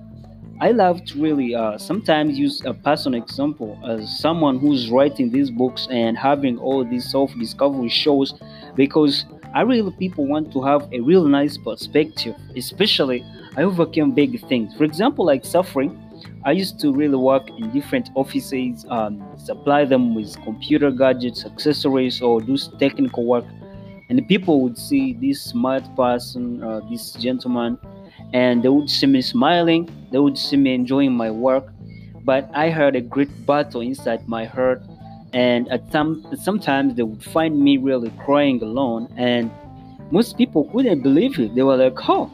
I 0.61 0.71
love 0.71 1.03
to 1.05 1.21
really 1.21 1.53
uh, 1.53 1.77
sometimes 1.77 2.39
use 2.39 2.63
a 2.65 2.73
personal 2.73 3.21
example 3.21 3.77
as 3.85 4.19
someone 4.19 4.57
who's 4.57 4.89
writing 4.89 5.29
these 5.29 5.51
books 5.51 5.87
and 5.91 6.17
having 6.17 6.57
all 6.57 6.85
these 6.85 7.09
self 7.09 7.37
discovery 7.37 7.89
shows 7.89 8.33
because 8.75 9.25
I 9.53 9.61
really 9.61 9.91
people 9.91 10.25
want 10.25 10.51
to 10.53 10.61
have 10.63 10.87
a 10.93 10.99
real 11.01 11.25
nice 11.25 11.57
perspective, 11.57 12.35
especially 12.55 13.25
I 13.57 13.63
overcame 13.63 14.11
big 14.11 14.45
things. 14.47 14.75
For 14.75 14.83
example, 14.83 15.25
like 15.25 15.45
suffering, 15.45 16.01
I 16.43 16.51
used 16.51 16.79
to 16.81 16.93
really 16.93 17.15
work 17.15 17.49
in 17.49 17.71
different 17.71 18.09
offices, 18.15 18.85
um, 18.89 19.23
supply 19.37 19.85
them 19.85 20.13
with 20.13 20.41
computer 20.43 20.91
gadgets, 20.91 21.45
accessories, 21.45 22.21
or 22.21 22.39
do 22.41 22.57
technical 22.79 23.25
work. 23.25 23.45
And 24.09 24.17
the 24.19 24.23
people 24.23 24.61
would 24.61 24.77
see 24.77 25.13
this 25.13 25.41
smart 25.41 25.83
person, 25.95 26.63
uh, 26.63 26.81
this 26.89 27.13
gentleman, 27.13 27.77
and 28.33 28.61
they 28.63 28.69
would 28.69 28.89
see 28.89 29.07
me 29.07 29.21
smiling, 29.21 29.89
they 30.11 30.19
would 30.19 30.37
see 30.37 30.57
me 30.57 30.73
enjoying 30.73 31.13
my 31.13 31.31
work. 31.31 31.65
But 32.23 32.49
I 32.53 32.69
had 32.69 32.95
a 32.95 33.01
great 33.01 33.45
battle 33.45 33.81
inside 33.81 34.27
my 34.27 34.45
heart, 34.45 34.81
and 35.33 35.67
at 35.69 35.91
some 35.91 36.25
sometimes 36.41 36.95
they 36.95 37.03
would 37.03 37.23
find 37.23 37.59
me 37.59 37.77
really 37.77 38.11
crying 38.25 38.61
alone, 38.61 39.07
and 39.17 39.51
most 40.11 40.37
people 40.37 40.69
couldn't 40.71 41.01
believe 41.01 41.39
it. 41.39 41.55
They 41.55 41.63
were 41.63 41.77
like, 41.77 41.97
"Oh, 42.09 42.31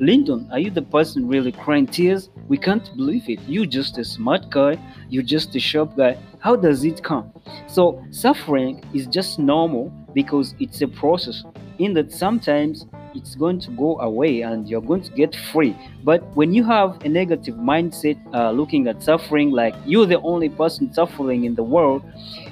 Lyndon, 0.00 0.48
are 0.52 0.58
you 0.58 0.70
the 0.70 0.82
person 0.82 1.26
really 1.28 1.52
crying 1.52 1.86
tears? 1.86 2.30
We 2.48 2.56
can't 2.56 2.88
believe 2.96 3.28
it. 3.28 3.40
You're 3.46 3.66
just 3.66 3.98
a 3.98 4.04
smart 4.04 4.50
guy. 4.50 4.78
You're 5.08 5.28
just 5.36 5.54
a 5.56 5.60
sharp 5.60 5.96
guy. 5.96 6.16
How 6.38 6.56
does 6.56 6.84
it 6.84 7.02
come?" 7.02 7.30
So 7.66 8.02
suffering 8.10 8.82
is 8.92 9.06
just 9.06 9.38
normal 9.38 9.92
because 10.22 10.56
it's 10.58 10.80
a 10.82 10.88
process. 10.88 11.44
In 11.78 11.94
that 11.94 12.10
sometimes 12.10 12.86
it's 13.14 13.36
going 13.36 13.60
to 13.60 13.70
go 13.70 14.00
away 14.00 14.40
and 14.40 14.68
you're 14.68 14.86
going 14.90 15.02
to 15.02 15.12
get 15.12 15.36
free. 15.52 15.76
But 16.02 16.20
when 16.34 16.52
you 16.52 16.64
have 16.64 16.88
a 17.04 17.08
negative 17.08 17.54
mindset, 17.54 18.18
uh, 18.34 18.50
looking 18.50 18.88
at 18.88 19.00
suffering 19.00 19.52
like 19.52 19.76
you're 19.86 20.06
the 20.06 20.20
only 20.22 20.48
person 20.48 20.92
suffering 20.92 21.44
in 21.44 21.54
the 21.54 21.62
world, 21.62 22.02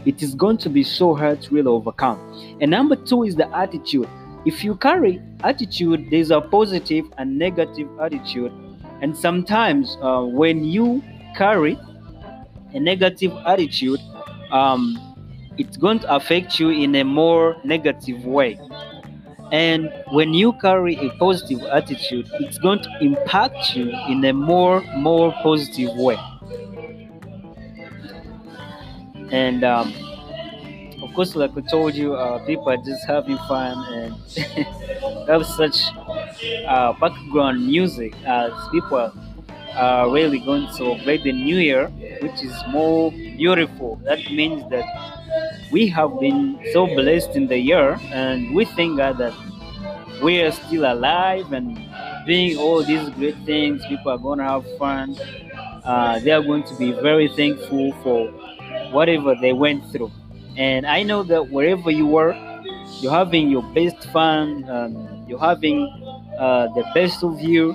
it 0.04 0.22
is 0.22 0.32
going 0.36 0.58
to 0.58 0.68
be 0.68 0.84
so 0.84 1.12
hard 1.12 1.42
to 1.42 1.54
really 1.56 1.72
overcome. 1.78 2.18
And 2.60 2.70
number 2.70 2.94
two 2.94 3.24
is 3.24 3.34
the 3.34 3.48
attitude. 3.52 4.08
If 4.44 4.62
you 4.62 4.76
carry 4.76 5.20
attitude, 5.42 6.06
there's 6.12 6.30
a 6.30 6.40
positive 6.40 7.06
and 7.18 7.36
negative 7.36 7.88
attitude. 8.00 8.52
And 9.02 9.16
sometimes 9.16 9.98
uh, 10.00 10.22
when 10.22 10.62
you 10.64 11.02
carry 11.36 11.76
a 12.74 12.78
negative 12.78 13.32
attitude, 13.44 13.98
um, 14.52 15.15
it's 15.58 15.76
going 15.76 16.00
to 16.00 16.14
affect 16.14 16.58
you 16.60 16.70
in 16.70 16.94
a 16.94 17.04
more 17.04 17.56
negative 17.64 18.24
way. 18.24 18.58
And 19.52 19.92
when 20.10 20.34
you 20.34 20.52
carry 20.54 20.96
a 20.96 21.10
positive 21.18 21.62
attitude, 21.62 22.28
it's 22.40 22.58
going 22.58 22.82
to 22.82 22.90
impact 23.00 23.76
you 23.76 23.90
in 24.08 24.24
a 24.24 24.32
more 24.32 24.82
more 24.96 25.32
positive 25.42 25.94
way. 25.94 26.18
And 29.30 29.62
um, 29.64 29.94
of 31.02 31.14
course, 31.14 31.36
like 31.36 31.56
I 31.56 31.60
told 31.60 31.94
you, 31.94 32.14
uh, 32.14 32.44
people 32.46 32.68
are 32.68 32.76
just 32.78 33.06
having 33.06 33.36
fun 33.48 33.78
and 33.94 34.14
have 35.28 35.46
such 35.46 35.78
uh, 36.66 36.92
background 37.00 37.66
music 37.66 38.14
as 38.24 38.52
people 38.72 39.12
are 39.74 40.10
really 40.10 40.40
going 40.40 40.66
to 40.66 40.72
celebrate 40.72 41.22
the 41.22 41.32
new 41.32 41.58
year, 41.58 41.88
which 42.20 42.42
is 42.42 42.54
more 42.70 43.10
beautiful. 43.12 43.96
That 44.04 44.18
means 44.30 44.68
that 44.70 44.84
we 45.70 45.88
have 45.88 46.18
been 46.20 46.58
so 46.72 46.86
blessed 46.86 47.30
in 47.30 47.46
the 47.46 47.58
year, 47.58 47.98
and 48.12 48.54
we 48.54 48.64
thank 48.64 48.96
God 48.96 49.18
that 49.18 49.34
we 50.22 50.40
are 50.40 50.50
still 50.52 50.90
alive 50.90 51.52
and 51.52 51.76
doing 52.26 52.56
all 52.56 52.82
these 52.82 53.08
great 53.10 53.36
things. 53.44 53.84
People 53.86 54.12
are 54.12 54.18
going 54.18 54.38
to 54.38 54.44
have 54.44 54.64
fun. 54.78 55.16
Uh, 55.84 56.18
they 56.20 56.30
are 56.30 56.42
going 56.42 56.64
to 56.64 56.74
be 56.76 56.92
very 56.92 57.28
thankful 57.28 57.92
for 58.02 58.28
whatever 58.92 59.34
they 59.40 59.52
went 59.52 59.84
through. 59.92 60.10
And 60.56 60.86
I 60.86 61.02
know 61.02 61.22
that 61.24 61.50
wherever 61.50 61.90
you 61.90 62.16
are, 62.16 62.34
you're 63.00 63.12
having 63.12 63.50
your 63.50 63.62
best 63.74 64.10
fun, 64.10 64.68
um, 64.70 65.24
you're 65.28 65.38
having 65.38 65.86
uh, 66.38 66.68
the 66.74 66.84
best 66.94 67.22
of 67.22 67.40
you. 67.40 67.74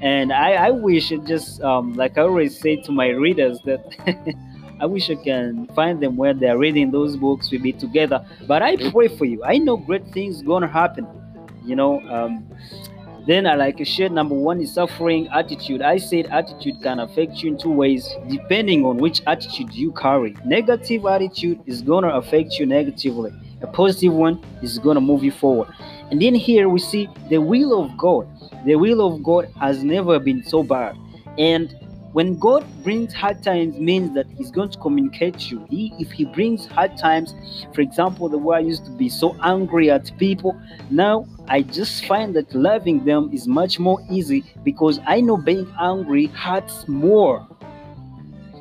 And 0.00 0.32
I, 0.32 0.54
I 0.54 0.70
wish 0.70 1.12
it 1.12 1.24
just, 1.24 1.60
um, 1.62 1.94
like 1.94 2.18
I 2.18 2.22
always 2.22 2.58
say 2.58 2.76
to 2.82 2.92
my 2.92 3.08
readers, 3.08 3.60
that 3.64 3.84
I 4.82 4.86
wish 4.86 5.08
I 5.10 5.14
can 5.14 5.68
find 5.76 6.02
them 6.02 6.16
where 6.16 6.34
they're 6.34 6.58
reading 6.58 6.90
those 6.90 7.16
books. 7.16 7.52
We 7.52 7.58
be 7.58 7.72
together. 7.72 8.26
But 8.48 8.62
I 8.62 8.76
pray 8.90 9.06
for 9.06 9.24
you. 9.24 9.44
I 9.44 9.58
know 9.58 9.76
great 9.76 10.04
things 10.08 10.42
gonna 10.42 10.66
happen. 10.66 11.06
You 11.64 11.76
know, 11.76 12.00
um, 12.10 12.44
then 13.24 13.46
I 13.46 13.54
like 13.54 13.78
a 13.78 13.84
share 13.84 14.08
number 14.08 14.34
one 14.34 14.60
is 14.60 14.74
suffering 14.74 15.28
attitude. 15.28 15.82
I 15.82 15.98
said 15.98 16.26
attitude 16.26 16.82
can 16.82 16.98
affect 16.98 17.44
you 17.44 17.52
in 17.52 17.58
two 17.58 17.70
ways 17.70 18.08
depending 18.28 18.84
on 18.84 18.96
which 18.96 19.22
attitude 19.28 19.72
you 19.72 19.92
carry. 19.92 20.34
Negative 20.44 21.06
attitude 21.06 21.60
is 21.64 21.80
gonna 21.80 22.08
affect 22.08 22.58
you 22.58 22.66
negatively. 22.66 23.30
A 23.60 23.68
positive 23.68 24.12
one 24.12 24.44
is 24.62 24.80
gonna 24.80 25.00
move 25.00 25.22
you 25.22 25.30
forward. 25.30 25.68
And 26.10 26.20
then 26.20 26.34
here 26.34 26.68
we 26.68 26.80
see 26.80 27.08
the 27.30 27.38
will 27.38 27.84
of 27.84 27.96
God. 27.96 28.26
The 28.66 28.74
will 28.74 29.00
of 29.06 29.22
God 29.22 29.48
has 29.60 29.84
never 29.84 30.18
been 30.18 30.42
so 30.42 30.64
bad. 30.64 30.96
And 31.38 31.72
when 32.12 32.38
God 32.38 32.64
brings 32.82 33.14
hard 33.14 33.42
times 33.42 33.78
means 33.78 34.14
that 34.14 34.26
He's 34.36 34.50
going 34.50 34.70
to 34.70 34.78
communicate 34.78 35.38
to 35.40 35.56
you. 35.56 35.66
He, 35.70 35.94
if 35.98 36.10
He 36.12 36.26
brings 36.26 36.66
hard 36.66 36.96
times, 36.98 37.34
for 37.74 37.80
example, 37.80 38.28
the 38.28 38.38
way 38.38 38.58
I 38.58 38.60
used 38.60 38.84
to 38.84 38.90
be 38.90 39.08
so 39.08 39.34
angry 39.42 39.90
at 39.90 40.16
people, 40.18 40.60
now 40.90 41.26
I 41.48 41.62
just 41.62 42.04
find 42.04 42.34
that 42.36 42.54
loving 42.54 43.04
them 43.04 43.30
is 43.32 43.48
much 43.48 43.78
more 43.78 43.98
easy 44.10 44.44
because 44.62 45.00
I 45.06 45.20
know 45.20 45.36
being 45.36 45.66
angry 45.80 46.26
hurts 46.26 46.86
more. 46.86 47.46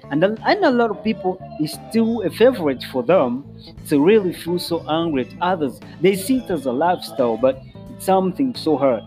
And, 0.10 0.22
then, 0.22 0.38
and 0.46 0.64
a 0.66 0.72
lot 0.72 0.90
of 0.90 1.04
people 1.04 1.40
is 1.62 1.78
still 1.90 2.22
a 2.24 2.30
favorite 2.30 2.84
for 2.92 3.04
them 3.04 3.46
to 3.88 4.00
really 4.00 4.34
feel 4.34 4.60
so 4.60 4.86
angry 4.90 5.28
at 5.28 5.34
others. 5.42 5.80
They 6.02 6.16
see 6.16 6.38
it 6.40 6.50
as 6.50 6.66
a 6.66 6.72
lifestyle, 6.72 7.38
but 7.38 7.62
it's 7.96 8.06
something 8.06 8.56
so 8.56 8.78
hard. 8.78 9.04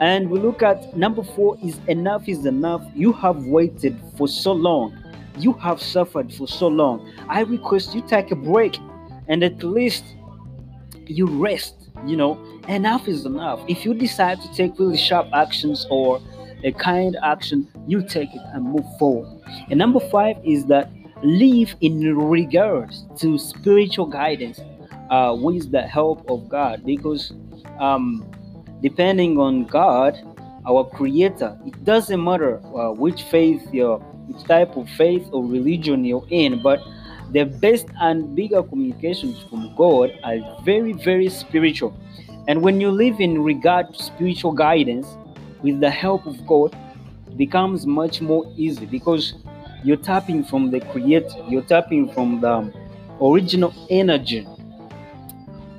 And 0.00 0.30
we 0.30 0.38
look 0.38 0.62
at 0.62 0.96
number 0.96 1.22
four 1.22 1.56
is 1.62 1.78
enough 1.88 2.28
is 2.28 2.44
enough. 2.44 2.82
You 2.94 3.12
have 3.14 3.44
waited 3.46 3.98
for 4.16 4.28
so 4.28 4.52
long. 4.52 4.96
You 5.38 5.52
have 5.54 5.80
suffered 5.80 6.32
for 6.32 6.46
so 6.46 6.68
long. 6.68 7.12
I 7.28 7.40
request 7.40 7.94
you 7.94 8.02
take 8.02 8.30
a 8.30 8.36
break 8.36 8.78
and 9.28 9.42
at 9.42 9.62
least 9.62 10.04
you 11.06 11.26
rest. 11.26 11.74
You 12.04 12.16
know, 12.16 12.60
enough 12.68 13.08
is 13.08 13.24
enough. 13.24 13.60
If 13.68 13.84
you 13.84 13.94
decide 13.94 14.40
to 14.42 14.54
take 14.54 14.78
really 14.78 14.98
sharp 14.98 15.28
actions 15.32 15.86
or 15.90 16.20
a 16.62 16.72
kind 16.72 17.16
action, 17.22 17.68
you 17.86 18.02
take 18.02 18.34
it 18.34 18.42
and 18.52 18.64
move 18.64 18.84
forward. 18.98 19.28
And 19.70 19.78
number 19.78 20.00
five 20.00 20.36
is 20.44 20.66
that 20.66 20.90
live 21.22 21.74
in 21.80 22.16
regards 22.16 23.06
to 23.18 23.38
spiritual 23.38 24.06
guidance 24.06 24.60
uh, 25.10 25.36
with 25.38 25.70
the 25.70 25.82
help 25.82 26.28
of 26.30 26.48
God 26.48 26.84
because 26.84 27.32
um, 27.78 28.28
depending 28.82 29.38
on 29.38 29.64
God, 29.64 30.16
our 30.66 30.84
Creator. 30.84 31.56
It 31.64 31.84
doesn't 31.84 32.22
matter 32.22 32.58
uh, 32.74 32.92
which 32.92 33.22
faith 33.24 33.62
you're, 33.72 33.98
which 34.28 34.42
type 34.44 34.76
of 34.76 34.88
faith 34.90 35.26
or 35.32 35.44
religion 35.44 36.04
you're 36.04 36.26
in, 36.30 36.62
but 36.62 36.80
the 37.32 37.44
best 37.44 37.86
and 38.00 38.34
bigger 38.34 38.62
communications 38.62 39.42
from 39.50 39.74
God 39.76 40.12
are 40.24 40.38
very, 40.64 40.92
very 40.92 41.28
spiritual. 41.28 41.98
And 42.48 42.62
when 42.62 42.80
you 42.80 42.90
live 42.90 43.20
in 43.20 43.42
regard 43.42 43.92
to 43.94 44.02
spiritual 44.02 44.52
guidance 44.52 45.06
with 45.62 45.80
the 45.80 45.90
help 45.90 46.26
of 46.26 46.46
God, 46.46 46.76
it 47.26 47.36
becomes 47.36 47.86
much 47.86 48.20
more 48.20 48.50
easy 48.56 48.86
because 48.86 49.34
you're 49.82 49.96
tapping 49.96 50.44
from 50.44 50.70
the 50.70 50.80
Creator, 50.80 51.44
you're 51.48 51.62
tapping 51.62 52.12
from 52.12 52.40
the 52.40 52.72
original 53.20 53.74
energy, 53.90 54.46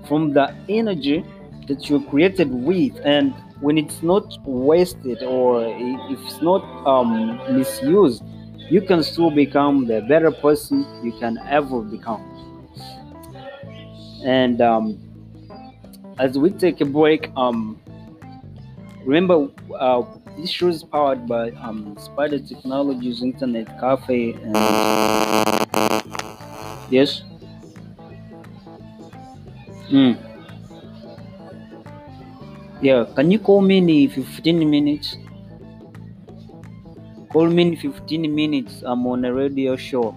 from 0.08 0.34
the 0.34 0.54
energy 0.70 1.26
that 1.68 1.90
you're 1.90 2.04
created 2.04 2.52
with 2.52 3.00
and 3.04 3.34
when 3.60 3.78
it's 3.78 4.02
not 4.04 4.38
wasted 4.46 5.22
or 5.24 5.64
if 5.66 6.20
it's 6.26 6.42
not 6.42 6.64
um, 6.88 7.40
misused 7.58 8.24
you 8.70 8.82
can 8.82 9.02
still 9.04 9.32
become 9.32 9.86
the 9.86 10.02
better 10.02 10.32
person 10.32 10.86
you 11.04 11.12
can 11.20 11.38
ever 11.48 11.82
become 11.82 12.24
and 14.24 14.62
um, 14.62 14.98
as 16.20 16.38
we 16.38 16.50
take 16.50 16.82
a 16.82 16.86
break 16.86 17.30
um, 17.36 17.80
remember 19.06 19.48
uh, 19.80 20.04
this 20.38 20.50
show 20.50 20.68
is 20.68 20.84
powered 20.84 21.28
by 21.28 21.50
um, 21.52 21.96
spider 22.00 22.40
technologies 22.40 23.24
internet 23.24 23.68
cafe 23.80 24.34
and 24.34 24.56
yes 26.90 27.24
mm. 29.90 30.27
Yeah, 32.80 33.06
can 33.16 33.32
you 33.32 33.40
call 33.40 33.62
me 33.62 33.80
in 33.80 34.10
15 34.10 34.70
minutes? 34.70 35.18
Call 37.32 37.48
me 37.48 37.64
in 37.64 37.76
15 37.76 38.34
minutes. 38.34 38.84
I'm 38.86 39.08
on 39.08 39.26
a 39.26 39.34
radio 39.34 39.76
show. 39.76 40.16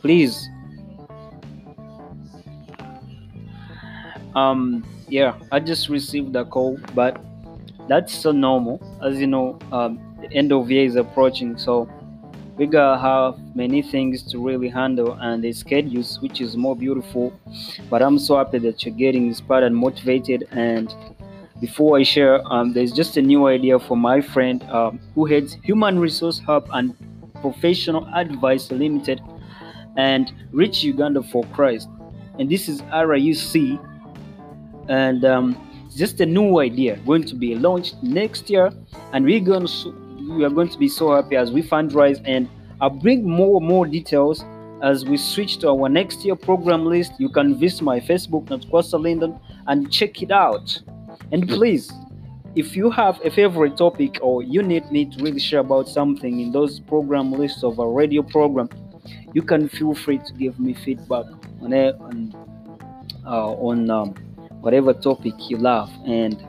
Please. 0.00 0.48
Um, 4.34 4.82
yeah, 5.08 5.38
I 5.52 5.60
just 5.60 5.90
received 5.90 6.34
a 6.36 6.44
call, 6.44 6.78
but 6.94 7.20
that's 7.86 8.14
so 8.14 8.32
normal. 8.32 8.80
As 9.02 9.18
you 9.18 9.26
know, 9.26 9.58
um, 9.72 10.00
the 10.22 10.32
end 10.32 10.52
of 10.52 10.70
year 10.70 10.86
is 10.86 10.96
approaching, 10.96 11.58
so 11.58 11.86
gotta 12.66 13.00
have 13.00 13.54
many 13.54 13.82
things 13.82 14.22
to 14.30 14.44
really 14.44 14.68
handle 14.68 15.12
and 15.20 15.42
the 15.42 15.52
schedules 15.52 16.20
which 16.20 16.40
is 16.40 16.56
more 16.56 16.76
beautiful. 16.76 17.32
But 17.90 18.02
i'm 18.02 18.18
so 18.18 18.36
happy 18.36 18.58
that 18.58 18.84
you're 18.84 18.94
getting 18.94 19.26
inspired 19.28 19.64
and 19.64 19.76
motivated. 19.76 20.48
And 20.50 20.94
before 21.60 21.98
i 21.98 22.02
share 22.02 22.40
um, 22.52 22.72
there's 22.72 22.92
just 22.92 23.16
a 23.16 23.22
new 23.22 23.46
idea 23.46 23.78
for 23.78 23.96
my 23.96 24.20
friend 24.20 24.62
um, 24.64 25.00
who 25.14 25.26
heads 25.26 25.56
human 25.62 25.98
resource 25.98 26.38
hub 26.38 26.68
and 26.72 26.94
professional 27.40 28.08
advice 28.14 28.70
limited 28.70 29.20
and 29.96 30.32
reach 30.52 30.82
uganda 30.82 31.22
for 31.22 31.44
christ. 31.46 31.88
And 32.38 32.48
this 32.48 32.68
is 32.68 32.80
ruc 32.82 33.80
and 34.88 35.24
um, 35.24 35.68
just 35.94 36.20
a 36.20 36.26
new 36.26 36.60
idea 36.60 36.96
going 37.06 37.24
to 37.24 37.34
be 37.34 37.54
launched 37.54 38.02
next 38.02 38.48
year. 38.50 38.72
And 39.12 39.24
we're 39.24 39.40
going 39.40 39.66
to 39.66 40.07
we 40.28 40.44
are 40.44 40.50
going 40.50 40.68
to 40.68 40.78
be 40.78 40.88
so 40.88 41.14
happy 41.14 41.36
as 41.36 41.50
we 41.50 41.62
fundraise 41.62 42.20
and 42.24 42.48
I'll 42.80 42.90
bring 42.90 43.28
more 43.28 43.60
more 43.60 43.86
details 43.86 44.44
as 44.82 45.04
we 45.04 45.16
switch 45.16 45.58
to 45.58 45.70
our 45.70 45.88
next 45.88 46.24
year 46.24 46.36
program 46.36 46.84
list. 46.86 47.12
You 47.18 47.28
can 47.28 47.58
visit 47.58 47.82
my 47.82 47.98
Facebook, 47.98 48.44
Natkwasa 48.46 49.00
Linden, 49.00 49.38
and 49.66 49.90
check 49.90 50.22
it 50.22 50.30
out. 50.30 50.80
And 51.32 51.48
please, 51.48 51.92
if 52.54 52.76
you 52.76 52.90
have 52.90 53.20
a 53.24 53.30
favorite 53.30 53.76
topic 53.76 54.18
or 54.22 54.42
you 54.42 54.62
need 54.62 54.90
me 54.92 55.04
to 55.06 55.22
really 55.22 55.40
share 55.40 55.60
about 55.60 55.88
something 55.88 56.40
in 56.40 56.52
those 56.52 56.80
program 56.80 57.32
lists 57.32 57.64
of 57.64 57.78
a 57.78 57.86
radio 57.86 58.22
program, 58.22 58.68
you 59.32 59.42
can 59.42 59.68
feel 59.68 59.94
free 59.94 60.18
to 60.18 60.32
give 60.34 60.58
me 60.60 60.74
feedback 60.74 61.24
on 61.60 61.72
it, 61.72 61.94
on, 62.00 62.32
uh, 63.26 63.52
on 63.54 63.90
um, 63.90 64.14
whatever 64.60 64.92
topic 64.92 65.34
you 65.48 65.56
love 65.56 65.90
and 66.06 66.44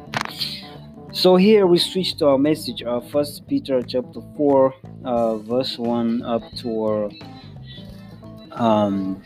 so 1.20 1.36
here 1.36 1.68
we 1.68 1.78
switch 1.78 2.16
to 2.16 2.26
our 2.26 2.38
message 2.38 2.82
uh, 2.82 3.02
first 3.02 3.46
peter 3.46 3.82
chapter 3.82 4.22
4 4.38 4.74
uh, 5.04 5.36
verse 5.40 5.78
1 5.78 6.22
up 6.22 6.42
to 6.56 6.82
our 6.82 7.10
um, 8.52 9.22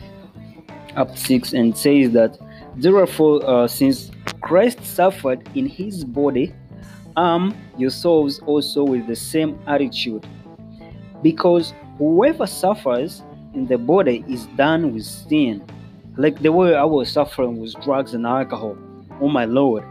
up 0.96 1.16
6 1.16 1.52
and 1.52 1.78
says 1.78 2.10
that 2.10 2.36
therefore 2.74 3.48
uh, 3.48 3.68
since 3.68 4.10
christ 4.40 4.84
suffered 4.84 5.48
in 5.54 5.68
his 5.68 6.04
body 6.04 6.52
arm 7.16 7.54
yourselves 7.78 8.40
also 8.40 8.82
with 8.82 9.06
the 9.06 9.14
same 9.14 9.56
attitude. 9.68 10.26
Because 11.22 11.72
whoever 11.98 12.44
suffers 12.44 13.22
in 13.54 13.66
the 13.66 13.78
body 13.78 14.24
is 14.28 14.46
done 14.56 14.92
with 14.92 15.04
sin. 15.04 15.64
Like 16.16 16.40
the 16.40 16.50
way 16.50 16.74
i 16.74 16.82
was 16.82 17.08
suffering 17.12 17.60
with 17.60 17.72
drugs 17.82 18.14
and 18.14 18.26
alcohol. 18.26 18.76
Oh 19.20 19.28
my 19.28 19.44
lord 19.44 19.84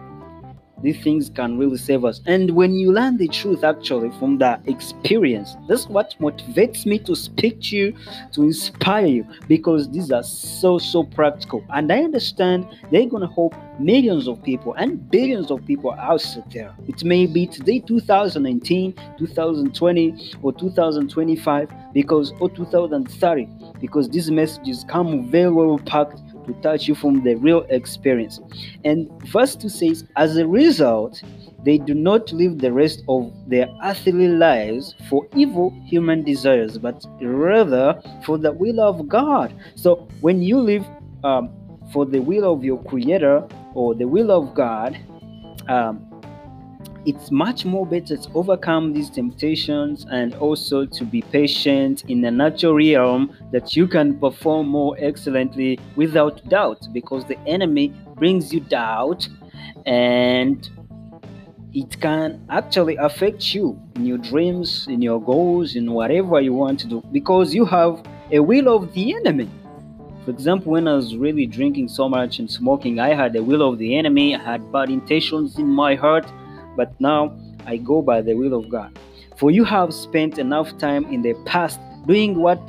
these 0.83 1.01
things 1.03 1.29
can 1.29 1.57
really 1.57 1.77
save 1.77 2.05
us. 2.05 2.21
And 2.25 2.51
when 2.51 2.73
you 2.73 2.91
learn 2.91 3.17
the 3.17 3.27
truth 3.27 3.63
actually 3.63 4.11
from 4.19 4.37
that 4.39 4.61
experience, 4.67 5.55
that's 5.67 5.87
what 5.87 6.15
motivates 6.19 6.85
me 6.85 6.99
to 6.99 7.15
speak 7.15 7.61
to 7.63 7.75
you, 7.75 7.95
to 8.33 8.43
inspire 8.43 9.07
you, 9.07 9.27
because 9.47 9.89
these 9.89 10.11
are 10.11 10.23
so, 10.23 10.77
so 10.77 11.03
practical. 11.03 11.63
And 11.69 11.91
I 11.91 12.03
understand 12.03 12.67
they're 12.91 13.07
going 13.07 13.27
to 13.27 13.33
help 13.33 13.55
millions 13.79 14.27
of 14.27 14.43
people 14.43 14.73
and 14.73 15.09
billions 15.09 15.49
of 15.49 15.65
people 15.65 15.91
out 15.93 16.23
there. 16.51 16.75
It 16.87 17.03
may 17.03 17.25
be 17.25 17.47
today, 17.47 17.79
2019, 17.79 18.93
2020, 19.17 20.33
or 20.41 20.53
2025, 20.53 21.69
because 21.93 22.33
or 22.39 22.49
2030, 22.49 23.47
because 23.79 24.09
these 24.09 24.29
messages 24.29 24.85
come 24.87 25.29
very 25.29 25.49
well 25.49 25.79
packed 25.79 26.19
to 26.45 26.53
touch 26.61 26.87
you 26.87 26.95
from 26.95 27.23
the 27.23 27.35
real 27.35 27.65
experience. 27.69 28.39
And 28.83 29.09
verse 29.31 29.55
2 29.55 29.69
says, 29.69 30.05
As 30.15 30.37
a 30.37 30.47
result, 30.47 31.21
they 31.63 31.77
do 31.77 31.93
not 31.93 32.31
live 32.33 32.59
the 32.59 32.71
rest 32.71 33.03
of 33.07 33.31
their 33.47 33.67
earthly 33.83 34.27
lives 34.27 34.95
for 35.09 35.27
evil 35.35 35.71
human 35.85 36.23
desires, 36.23 36.77
but 36.77 37.05
rather 37.21 38.01
for 38.25 38.37
the 38.37 38.51
will 38.51 38.81
of 38.81 39.07
God. 39.07 39.53
So 39.75 40.07
when 40.21 40.41
you 40.41 40.59
live 40.59 40.85
um, 41.23 41.49
for 41.91 42.05
the 42.05 42.19
will 42.19 42.51
of 42.51 42.63
your 42.63 42.83
Creator 42.83 43.47
or 43.73 43.95
the 43.95 44.07
will 44.07 44.31
of 44.31 44.53
God, 44.53 44.97
um, 45.69 46.12
it's 47.05 47.31
much 47.31 47.65
more 47.65 47.85
better 47.85 48.15
to 48.15 48.29
overcome 48.33 48.93
these 48.93 49.09
temptations 49.09 50.05
and 50.09 50.33
also 50.35 50.85
to 50.85 51.03
be 51.03 51.21
patient 51.21 52.03
in 52.07 52.21
the 52.21 52.31
natural 52.31 52.75
realm 52.75 53.35
that 53.51 53.75
you 53.75 53.87
can 53.87 54.17
perform 54.19 54.69
more 54.69 54.95
excellently 54.99 55.79
without 55.95 56.47
doubt 56.47 56.87
because 56.93 57.25
the 57.25 57.37
enemy 57.45 57.93
brings 58.15 58.53
you 58.53 58.61
doubt 58.61 59.27
and 59.85 60.69
it 61.73 61.99
can 61.99 62.45
actually 62.49 62.95
affect 62.97 63.53
you 63.53 63.77
in 63.95 64.05
your 64.05 64.19
dreams, 64.19 64.87
in 64.87 65.01
your 65.01 65.21
goals, 65.21 65.75
in 65.75 65.91
whatever 65.91 66.39
you 66.39 66.53
want 66.53 66.79
to 66.79 66.87
do 66.87 67.03
because 67.11 67.53
you 67.53 67.65
have 67.65 68.01
a 68.31 68.39
will 68.39 68.73
of 68.73 68.93
the 68.93 69.13
enemy. 69.13 69.49
For 70.23 70.31
example, 70.31 70.71
when 70.71 70.87
I 70.87 70.93
was 70.93 71.17
really 71.17 71.45
drinking 71.45 71.89
so 71.89 72.07
much 72.07 72.39
and 72.39 72.49
smoking, 72.49 72.97
I 72.99 73.13
had 73.13 73.35
a 73.35 73.43
will 73.43 73.61
of 73.67 73.77
the 73.77 73.97
enemy, 73.97 74.35
I 74.35 74.39
had 74.41 74.71
bad 74.71 74.89
intentions 74.89 75.57
in 75.57 75.67
my 75.67 75.95
heart, 75.95 76.25
but 76.75 76.99
now 76.99 77.37
I 77.65 77.77
go 77.77 78.01
by 78.01 78.21
the 78.21 78.35
will 78.35 78.53
of 78.53 78.69
God. 78.69 78.97
For 79.37 79.51
you 79.51 79.63
have 79.63 79.93
spent 79.93 80.37
enough 80.39 80.77
time 80.77 81.05
in 81.05 81.21
the 81.21 81.33
past 81.45 81.79
doing 82.07 82.35
what 82.39 82.59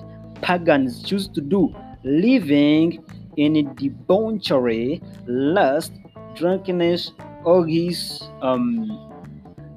pagans 0.41 1.03
choose 1.03 1.29
to 1.29 1.41
do, 1.41 1.75
living 2.05 3.05
in 3.37 3.75
debauchery, 3.75 5.03
lust, 5.27 5.93
drunkenness, 6.35 7.13
orgies, 7.45 8.23
um, 8.43 9.11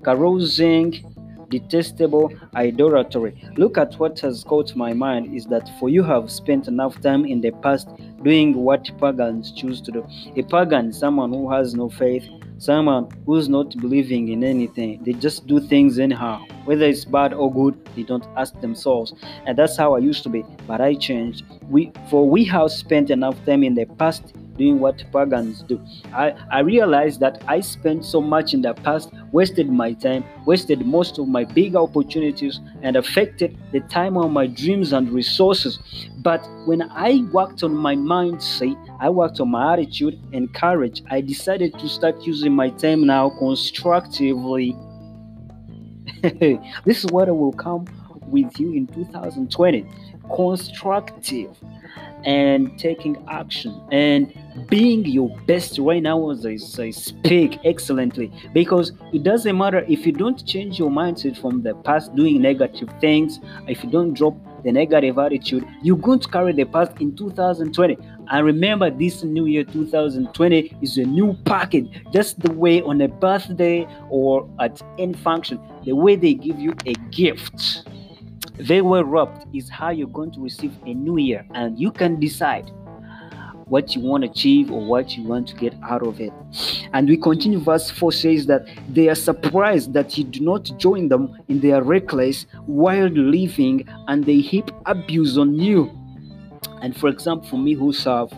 carousing, 0.04 1.04
detestable 1.50 2.32
idolatry. 2.56 3.42
Look 3.56 3.78
at 3.78 3.94
what 3.96 4.20
has 4.20 4.44
caught 4.44 4.76
my 4.76 4.94
mind 4.94 5.34
is 5.36 5.46
that 5.46 5.70
for 5.80 5.90
you 5.90 6.04
have 6.04 6.30
spent 6.30 6.68
enough 6.68 7.00
time 7.02 7.26
in 7.26 7.42
the 7.42 7.52
past 7.52 7.90
doing 8.24 8.54
what 8.54 8.90
pagans 9.00 9.52
choose 9.52 9.82
to 9.82 9.92
do. 9.92 10.06
A 10.36 10.44
pagan, 10.44 10.92
someone 10.92 11.32
who 11.32 11.50
has 11.52 11.74
no 11.74 11.90
faith, 11.90 12.28
someone 12.58 13.10
who's 13.26 13.48
not 13.48 13.76
believing 13.78 14.30
in 14.30 14.44
anything. 14.44 15.04
They 15.04 15.14
just 15.14 15.48
do 15.48 15.60
things 15.60 16.00
anyhow. 16.00 16.46
Whether 16.66 16.86
it's 16.86 17.06
bad 17.06 17.34
or 17.34 17.52
good, 17.54 17.78
they 17.96 18.04
don't 18.04 18.26
ask 18.36 18.60
themselves. 18.62 19.14
And 19.46 19.58
that's 19.58 19.78
how 19.78 19.96
I 19.96 20.00
used 20.00 20.24
to 20.24 20.30
be. 20.30 20.44
But 20.68 20.82
I 20.82 20.96
changed. 20.96 21.44
We 21.70 21.92
for 22.10 22.28
we 22.30 22.44
have 22.46 22.72
spent 22.72 23.10
enough 23.10 23.36
time 23.46 23.64
in 23.64 23.76
the 23.76 23.86
past 23.86 24.34
doing 24.58 24.80
what 24.80 25.04
pagans 25.12 25.62
do. 25.62 25.82
I, 26.14 26.34
I 26.52 26.60
realized 26.60 27.20
that 27.20 27.44
I 27.48 27.62
spent 27.62 28.06
so 28.06 28.22
much 28.22 28.54
in 28.54 28.62
the 28.62 28.74
past, 28.74 29.12
wasted 29.32 29.70
my 29.70 29.94
time, 29.94 30.24
wasted 30.46 30.86
most 30.86 31.20
of 31.20 31.28
my 31.28 31.44
big 31.44 31.76
opportunities, 31.76 32.60
and 32.82 32.96
affected 32.96 33.58
the 33.72 33.82
time 33.82 34.18
of 34.18 34.32
my 34.32 34.48
dreams 34.48 34.94
and 34.94 35.10
resources. 35.10 35.80
But 36.18 36.48
when 36.66 36.82
I 36.92 37.24
worked 37.32 37.64
on 37.64 37.76
my 37.76 37.96
mindset, 37.96 38.76
I 39.00 39.10
worked 39.10 39.40
on 39.40 39.52
my 39.52 39.74
attitude 39.74 40.20
and 40.34 40.54
courage, 40.54 41.04
I 41.10 41.22
decided 41.22 41.78
to 41.80 41.88
start 41.88 42.22
using 42.24 42.54
my 42.54 42.70
time 42.70 43.06
now 43.06 43.30
constructively. 43.30 44.76
this 46.86 47.04
is 47.04 47.12
what 47.12 47.28
I 47.28 47.32
will 47.32 47.54
come 47.54 47.86
with 48.28 48.60
you 48.60 48.74
in 48.74 48.88
2020 48.88 49.86
constructive 50.36 51.56
and 52.28 52.78
taking 52.78 53.16
action 53.30 53.82
and 53.92 54.32
being 54.68 55.06
your 55.06 55.30
best. 55.48 55.80
Right 55.80 56.04
now 56.04 56.30
as 56.30 56.46
I, 56.46 56.58
I 56.84 56.92
speak 56.92 57.58
excellently. 57.64 58.32
Because 58.54 58.92
it 59.14 59.24
doesn't 59.24 59.58
matter 59.58 59.86
if 59.88 60.06
you 60.06 60.12
don't 60.12 60.46
change 60.46 60.78
your 60.78 60.92
mindset 60.92 61.40
from 61.40 61.64
the 61.64 61.74
past 61.74 62.14
doing 62.16 62.42
negative 62.42 62.90
things 63.00 63.40
if 63.68 63.84
you 63.84 63.90
don't 63.90 64.14
drop 64.14 64.36
the 64.64 64.72
negative 64.72 65.18
attitude 65.20 65.66
you're 65.84 65.98
going 65.98 66.20
to 66.20 66.28
carry 66.28 66.52
the 66.52 66.66
past 66.66 66.92
in 67.00 67.16
2020 67.16 67.96
and 68.32 68.46
remember 68.46 68.90
this 68.90 69.24
new 69.24 69.46
year 69.46 69.64
2020 69.64 70.78
is 70.82 70.98
a 70.98 71.04
new 71.04 71.38
package. 71.46 71.88
Just 72.12 72.40
the 72.40 72.52
way 72.52 72.82
on 72.82 73.00
a 73.02 73.08
birthday 73.08 73.88
or 74.10 74.50
at 74.60 74.82
any 74.98 75.14
function 75.14 75.60
the 75.86 75.94
way 75.94 76.16
they 76.16 76.34
give 76.34 76.60
you 76.60 76.74
a 76.86 76.94
gift 77.12 77.88
very 78.60 78.82
were 78.82 79.04
robbed 79.04 79.46
is 79.56 79.70
how 79.70 79.90
you're 79.90 80.08
going 80.08 80.32
to 80.32 80.42
receive 80.42 80.74
a 80.86 80.94
new 80.94 81.18
year, 81.18 81.46
and 81.54 81.80
you 81.80 81.92
can 81.92 82.20
decide 82.20 82.72
what 83.66 83.96
you 83.96 84.02
want 84.02 84.24
to 84.24 84.30
achieve 84.30 84.72
or 84.72 84.86
what 84.86 85.18
you 85.18 85.24
want 85.24 85.48
to 85.50 85.56
get 85.56 85.76
out 85.84 86.06
of 86.06 86.20
it. 86.22 86.32
And 86.94 87.08
we 87.10 87.18
continue, 87.18 87.60
verse 87.60 87.90
4 87.90 88.12
says 88.12 88.46
that 88.46 88.66
they 88.90 89.10
are 89.10 89.16
surprised 89.16 89.94
that 89.94 90.18
you 90.18 90.24
do 90.24 90.40
not 90.40 90.72
join 90.78 91.10
them 91.10 91.38
in 91.50 91.60
their 91.60 91.84
reckless, 91.84 92.46
wild 92.66 93.18
living, 93.18 93.86
and 94.08 94.26
they 94.26 94.38
heap 94.38 94.72
abuse 94.86 95.38
on 95.38 95.56
you. 95.56 95.92
And 96.82 96.96
for 96.96 97.10
example, 97.10 97.48
for 97.50 97.58
me 97.58 97.74
who 97.74 97.92
serve, 97.92 98.32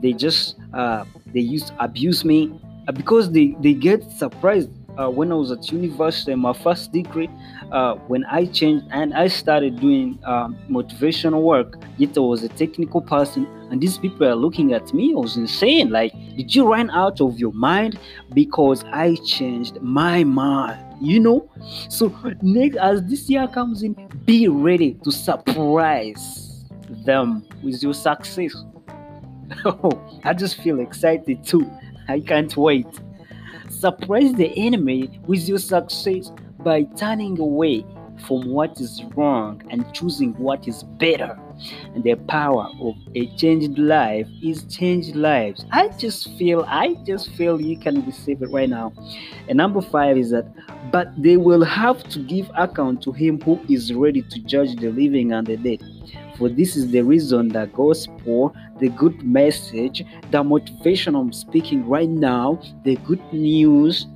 they 0.00 0.12
just 0.12 0.56
uh, 0.72 1.04
they 1.26 1.40
used 1.40 1.72
abuse 1.78 2.24
me 2.24 2.52
uh, 2.88 2.92
because 2.92 3.30
they, 3.32 3.56
they 3.60 3.74
get 3.74 4.02
surprised 4.10 4.70
uh, 4.98 5.08
when 5.08 5.32
I 5.32 5.34
was 5.34 5.50
at 5.50 5.70
university, 5.72 6.34
my 6.34 6.52
first 6.52 6.92
degree, 6.92 7.30
uh, 7.72 7.94
when 8.06 8.24
I 8.26 8.44
changed 8.44 8.86
and 8.90 9.14
I 9.14 9.28
started 9.28 9.80
doing 9.80 10.18
um, 10.24 10.56
motivational 10.68 11.40
work, 11.40 11.82
yet 11.96 12.16
I 12.16 12.20
was 12.20 12.42
a 12.42 12.48
technical 12.50 13.00
person, 13.00 13.46
and 13.70 13.80
these 13.80 13.96
people 13.96 14.26
are 14.28 14.34
looking 14.34 14.74
at 14.74 14.92
me. 14.92 15.14
I 15.14 15.18
was 15.18 15.38
insane. 15.38 15.88
Like, 15.90 16.12
did 16.36 16.54
you 16.54 16.70
run 16.70 16.90
out 16.90 17.22
of 17.22 17.38
your 17.38 17.52
mind? 17.52 17.98
Because 18.34 18.84
I 18.92 19.16
changed 19.24 19.80
my 19.80 20.22
mind. 20.22 20.84
You 21.00 21.18
know, 21.18 21.50
so 21.88 22.14
next 22.42 22.76
as 22.76 23.02
this 23.04 23.28
year 23.28 23.48
comes 23.48 23.82
in, 23.82 23.96
be 24.24 24.46
ready 24.46 24.94
to 25.02 25.10
surprise 25.10 26.64
them 27.04 27.44
with 27.62 27.82
your 27.82 27.94
success. 27.94 28.54
I 30.24 30.34
just 30.34 30.58
feel 30.58 30.78
excited 30.78 31.42
too. 31.44 31.68
I 32.06 32.20
can't 32.20 32.54
wait. 32.56 32.86
Surprise 33.68 34.34
the 34.34 34.52
enemy 34.56 35.18
with 35.26 35.48
your 35.48 35.58
success 35.58 36.30
by 36.62 36.84
turning 36.96 37.38
away 37.38 37.84
from 38.26 38.48
what 38.48 38.80
is 38.80 39.02
wrong 39.16 39.62
and 39.70 39.90
choosing 39.92 40.32
what 40.34 40.68
is 40.68 40.82
better. 40.82 41.38
And 41.94 42.02
the 42.04 42.14
power 42.14 42.68
of 42.80 42.94
a 43.14 43.26
changed 43.36 43.78
life 43.78 44.28
is 44.42 44.64
changed 44.64 45.14
lives. 45.14 45.64
I 45.70 45.88
just 45.88 46.30
feel, 46.36 46.64
I 46.68 46.94
just 47.04 47.30
feel 47.32 47.60
you 47.60 47.76
can 47.76 48.04
receive 48.06 48.42
it 48.42 48.50
right 48.50 48.68
now. 48.68 48.92
And 49.48 49.56
number 49.56 49.80
five 49.80 50.16
is 50.18 50.30
that, 50.30 50.46
but 50.90 51.10
they 51.20 51.36
will 51.36 51.64
have 51.64 52.02
to 52.10 52.18
give 52.20 52.50
account 52.56 53.02
to 53.02 53.12
him 53.12 53.40
who 53.40 53.60
is 53.68 53.92
ready 53.92 54.22
to 54.22 54.40
judge 54.40 54.76
the 54.76 54.90
living 54.90 55.32
and 55.32 55.46
the 55.46 55.56
dead. 55.56 55.80
For 56.38 56.48
this 56.48 56.76
is 56.76 56.90
the 56.90 57.02
reason 57.02 57.48
the 57.48 57.66
gospel, 57.66 58.54
the 58.80 58.88
good 58.88 59.22
message, 59.22 60.04
the 60.30 60.42
motivation 60.42 61.14
I'm 61.14 61.32
speaking 61.32 61.86
right 61.86 62.08
now, 62.08 62.60
the 62.84 62.96
good 62.96 63.22
news 63.32 64.06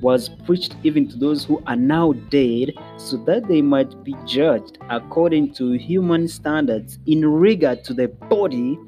was 0.00 0.28
preached 0.28 0.76
even 0.82 1.08
to 1.08 1.16
those 1.16 1.44
who 1.44 1.62
are 1.66 1.76
now 1.76 2.12
dead, 2.30 2.72
so 2.96 3.16
that 3.24 3.48
they 3.48 3.62
might 3.62 4.04
be 4.04 4.14
judged 4.26 4.78
according 4.90 5.52
to 5.54 5.72
human 5.72 6.28
standards 6.28 6.98
in 7.06 7.24
regard 7.24 7.84
to 7.84 7.94
the 7.94 8.08
body, 8.08 8.78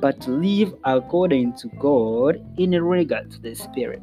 but 0.00 0.26
live 0.26 0.74
according 0.84 1.56
to 1.58 1.68
God 1.78 2.44
in 2.58 2.70
regard 2.82 3.30
to 3.32 3.38
the 3.40 3.54
spirit. 3.54 4.02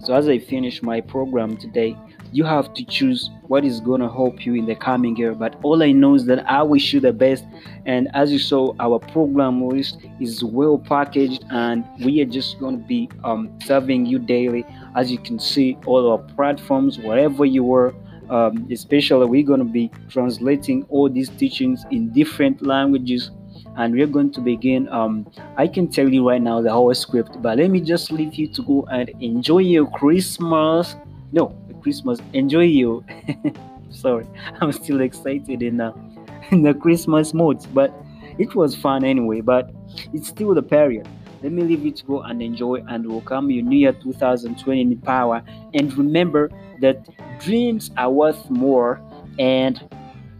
So, 0.00 0.14
as 0.14 0.28
I 0.28 0.38
finish 0.38 0.82
my 0.82 1.00
program 1.00 1.56
today, 1.56 1.96
you 2.36 2.44
have 2.44 2.74
to 2.74 2.84
choose 2.84 3.30
what 3.46 3.64
is 3.64 3.80
going 3.80 4.02
to 4.02 4.10
help 4.10 4.44
you 4.44 4.52
in 4.54 4.66
the 4.66 4.74
coming 4.74 5.16
year. 5.16 5.34
But 5.34 5.56
all 5.62 5.82
I 5.82 5.92
know 5.92 6.14
is 6.14 6.26
that 6.26 6.46
I 6.46 6.62
wish 6.62 6.92
you 6.92 7.00
the 7.00 7.14
best. 7.14 7.44
And 7.86 8.08
as 8.12 8.30
you 8.30 8.38
saw, 8.38 8.74
our 8.78 8.98
program 8.98 9.66
list 9.66 9.96
is 10.20 10.44
well 10.44 10.76
packaged, 10.78 11.46
and 11.50 11.82
we 12.04 12.20
are 12.20 12.26
just 12.26 12.60
going 12.60 12.78
to 12.78 12.86
be 12.86 13.08
um, 13.24 13.58
serving 13.64 14.04
you 14.04 14.18
daily. 14.18 14.66
As 14.94 15.10
you 15.10 15.16
can 15.16 15.38
see, 15.38 15.78
all 15.86 16.10
our 16.10 16.18
platforms, 16.18 16.98
wherever 16.98 17.46
you 17.46 17.64
were, 17.64 17.94
um, 18.28 18.68
especially 18.70 19.24
we're 19.24 19.46
going 19.46 19.60
to 19.60 19.72
be 19.80 19.90
translating 20.10 20.84
all 20.90 21.08
these 21.08 21.30
teachings 21.30 21.86
in 21.90 22.12
different 22.12 22.60
languages 22.60 23.30
and 23.76 23.94
we're 23.94 24.06
going 24.06 24.32
to 24.32 24.40
begin 24.40 24.88
um 24.88 25.30
i 25.56 25.66
can 25.66 25.86
tell 25.86 26.08
you 26.08 26.26
right 26.28 26.40
now 26.42 26.60
the 26.62 26.72
whole 26.72 26.92
script 26.94 27.40
but 27.40 27.58
let 27.58 27.70
me 27.70 27.78
just 27.78 28.10
leave 28.10 28.34
you 28.34 28.48
to 28.48 28.62
go 28.62 28.84
and 28.90 29.10
enjoy 29.20 29.58
your 29.58 29.86
christmas 29.90 30.96
no 31.30 31.54
Christmas. 31.86 32.18
Enjoy 32.32 32.64
you. 32.64 33.04
Sorry, 33.92 34.26
I'm 34.60 34.72
still 34.72 35.00
excited 35.02 35.62
in 35.62 35.76
the 35.76 35.94
in 36.50 36.62
the 36.62 36.74
Christmas 36.74 37.32
mode, 37.32 37.64
but 37.72 37.94
it 38.38 38.56
was 38.56 38.74
fun 38.74 39.04
anyway. 39.04 39.40
But 39.40 39.70
it's 40.12 40.26
still 40.26 40.52
the 40.52 40.64
period. 40.64 41.06
Let 41.44 41.52
me 41.52 41.62
leave 41.62 41.84
you 41.84 41.92
to 41.92 42.04
go 42.04 42.22
and 42.22 42.42
enjoy 42.42 42.82
and 42.88 43.08
welcome 43.08 43.50
you 43.50 43.62
New 43.62 43.78
Year 43.78 43.92
2020 43.92 44.80
in 44.80 45.00
power. 45.02 45.44
And 45.74 45.96
remember 45.96 46.50
that 46.80 47.06
dreams 47.38 47.92
are 47.96 48.10
worth 48.10 48.50
more. 48.50 49.00
And 49.38 49.80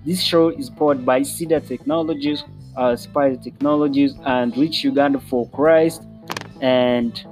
this 0.04 0.20
show 0.20 0.48
is 0.48 0.68
powered 0.68 1.06
by 1.06 1.22
Cedar 1.22 1.60
Technologies, 1.60 2.42
uh, 2.76 2.96
Spider 2.96 3.36
Technologies, 3.36 4.14
and 4.24 4.56
Reach 4.56 4.82
Uganda 4.82 5.20
for 5.20 5.48
Christ. 5.50 6.02
And 6.60 7.24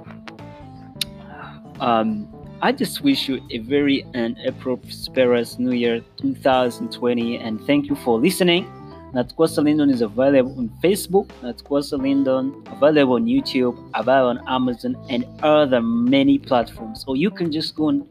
um, 1.81 2.29
I 2.61 2.71
just 2.71 3.01
wish 3.01 3.27
you 3.27 3.41
a 3.51 3.59
very 3.59 4.05
and 4.13 4.37
a 4.45 4.51
prosperous 4.53 5.59
New 5.59 5.73
Year 5.73 6.01
2020 6.17 7.37
and 7.37 7.59
thank 7.67 7.87
you 7.87 7.95
for 7.95 8.19
listening. 8.19 8.65
Natkwasa 9.13 9.63
Lindon 9.63 9.89
is 9.89 10.01
available 10.01 10.57
on 10.57 10.69
Facebook, 10.83 11.27
Natkwasa 11.41 12.01
Lindon, 12.01 12.63
available 12.67 13.15
on 13.15 13.25
YouTube, 13.25 13.77
available 13.93 14.39
on 14.39 14.47
Amazon, 14.47 14.95
and 15.09 15.25
other 15.43 15.81
many 15.81 16.37
platforms. 16.37 17.05
Or 17.07 17.15
you 17.15 17.29
can 17.29 17.51
just 17.51 17.75
go 17.75 17.89
and 17.89 18.03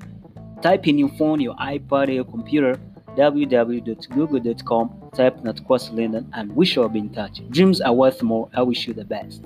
type 0.62 0.86
in 0.88 0.98
your 0.98 1.10
phone, 1.10 1.40
your 1.40 1.54
iPad, 1.56 2.08
or 2.08 2.12
your 2.12 2.24
computer, 2.24 2.80
www.google.com, 3.16 5.10
type 5.14 5.36
Natkwasa 5.40 5.92
Lindon, 5.92 6.30
and 6.34 6.54
we 6.54 6.64
shall 6.64 6.88
be 6.88 7.00
in 7.00 7.10
touch. 7.10 7.42
Dreams 7.50 7.80
are 7.80 7.92
worth 7.92 8.22
more. 8.22 8.48
I 8.54 8.62
wish 8.62 8.86
you 8.86 8.94
the 8.94 9.04
best. 9.04 9.42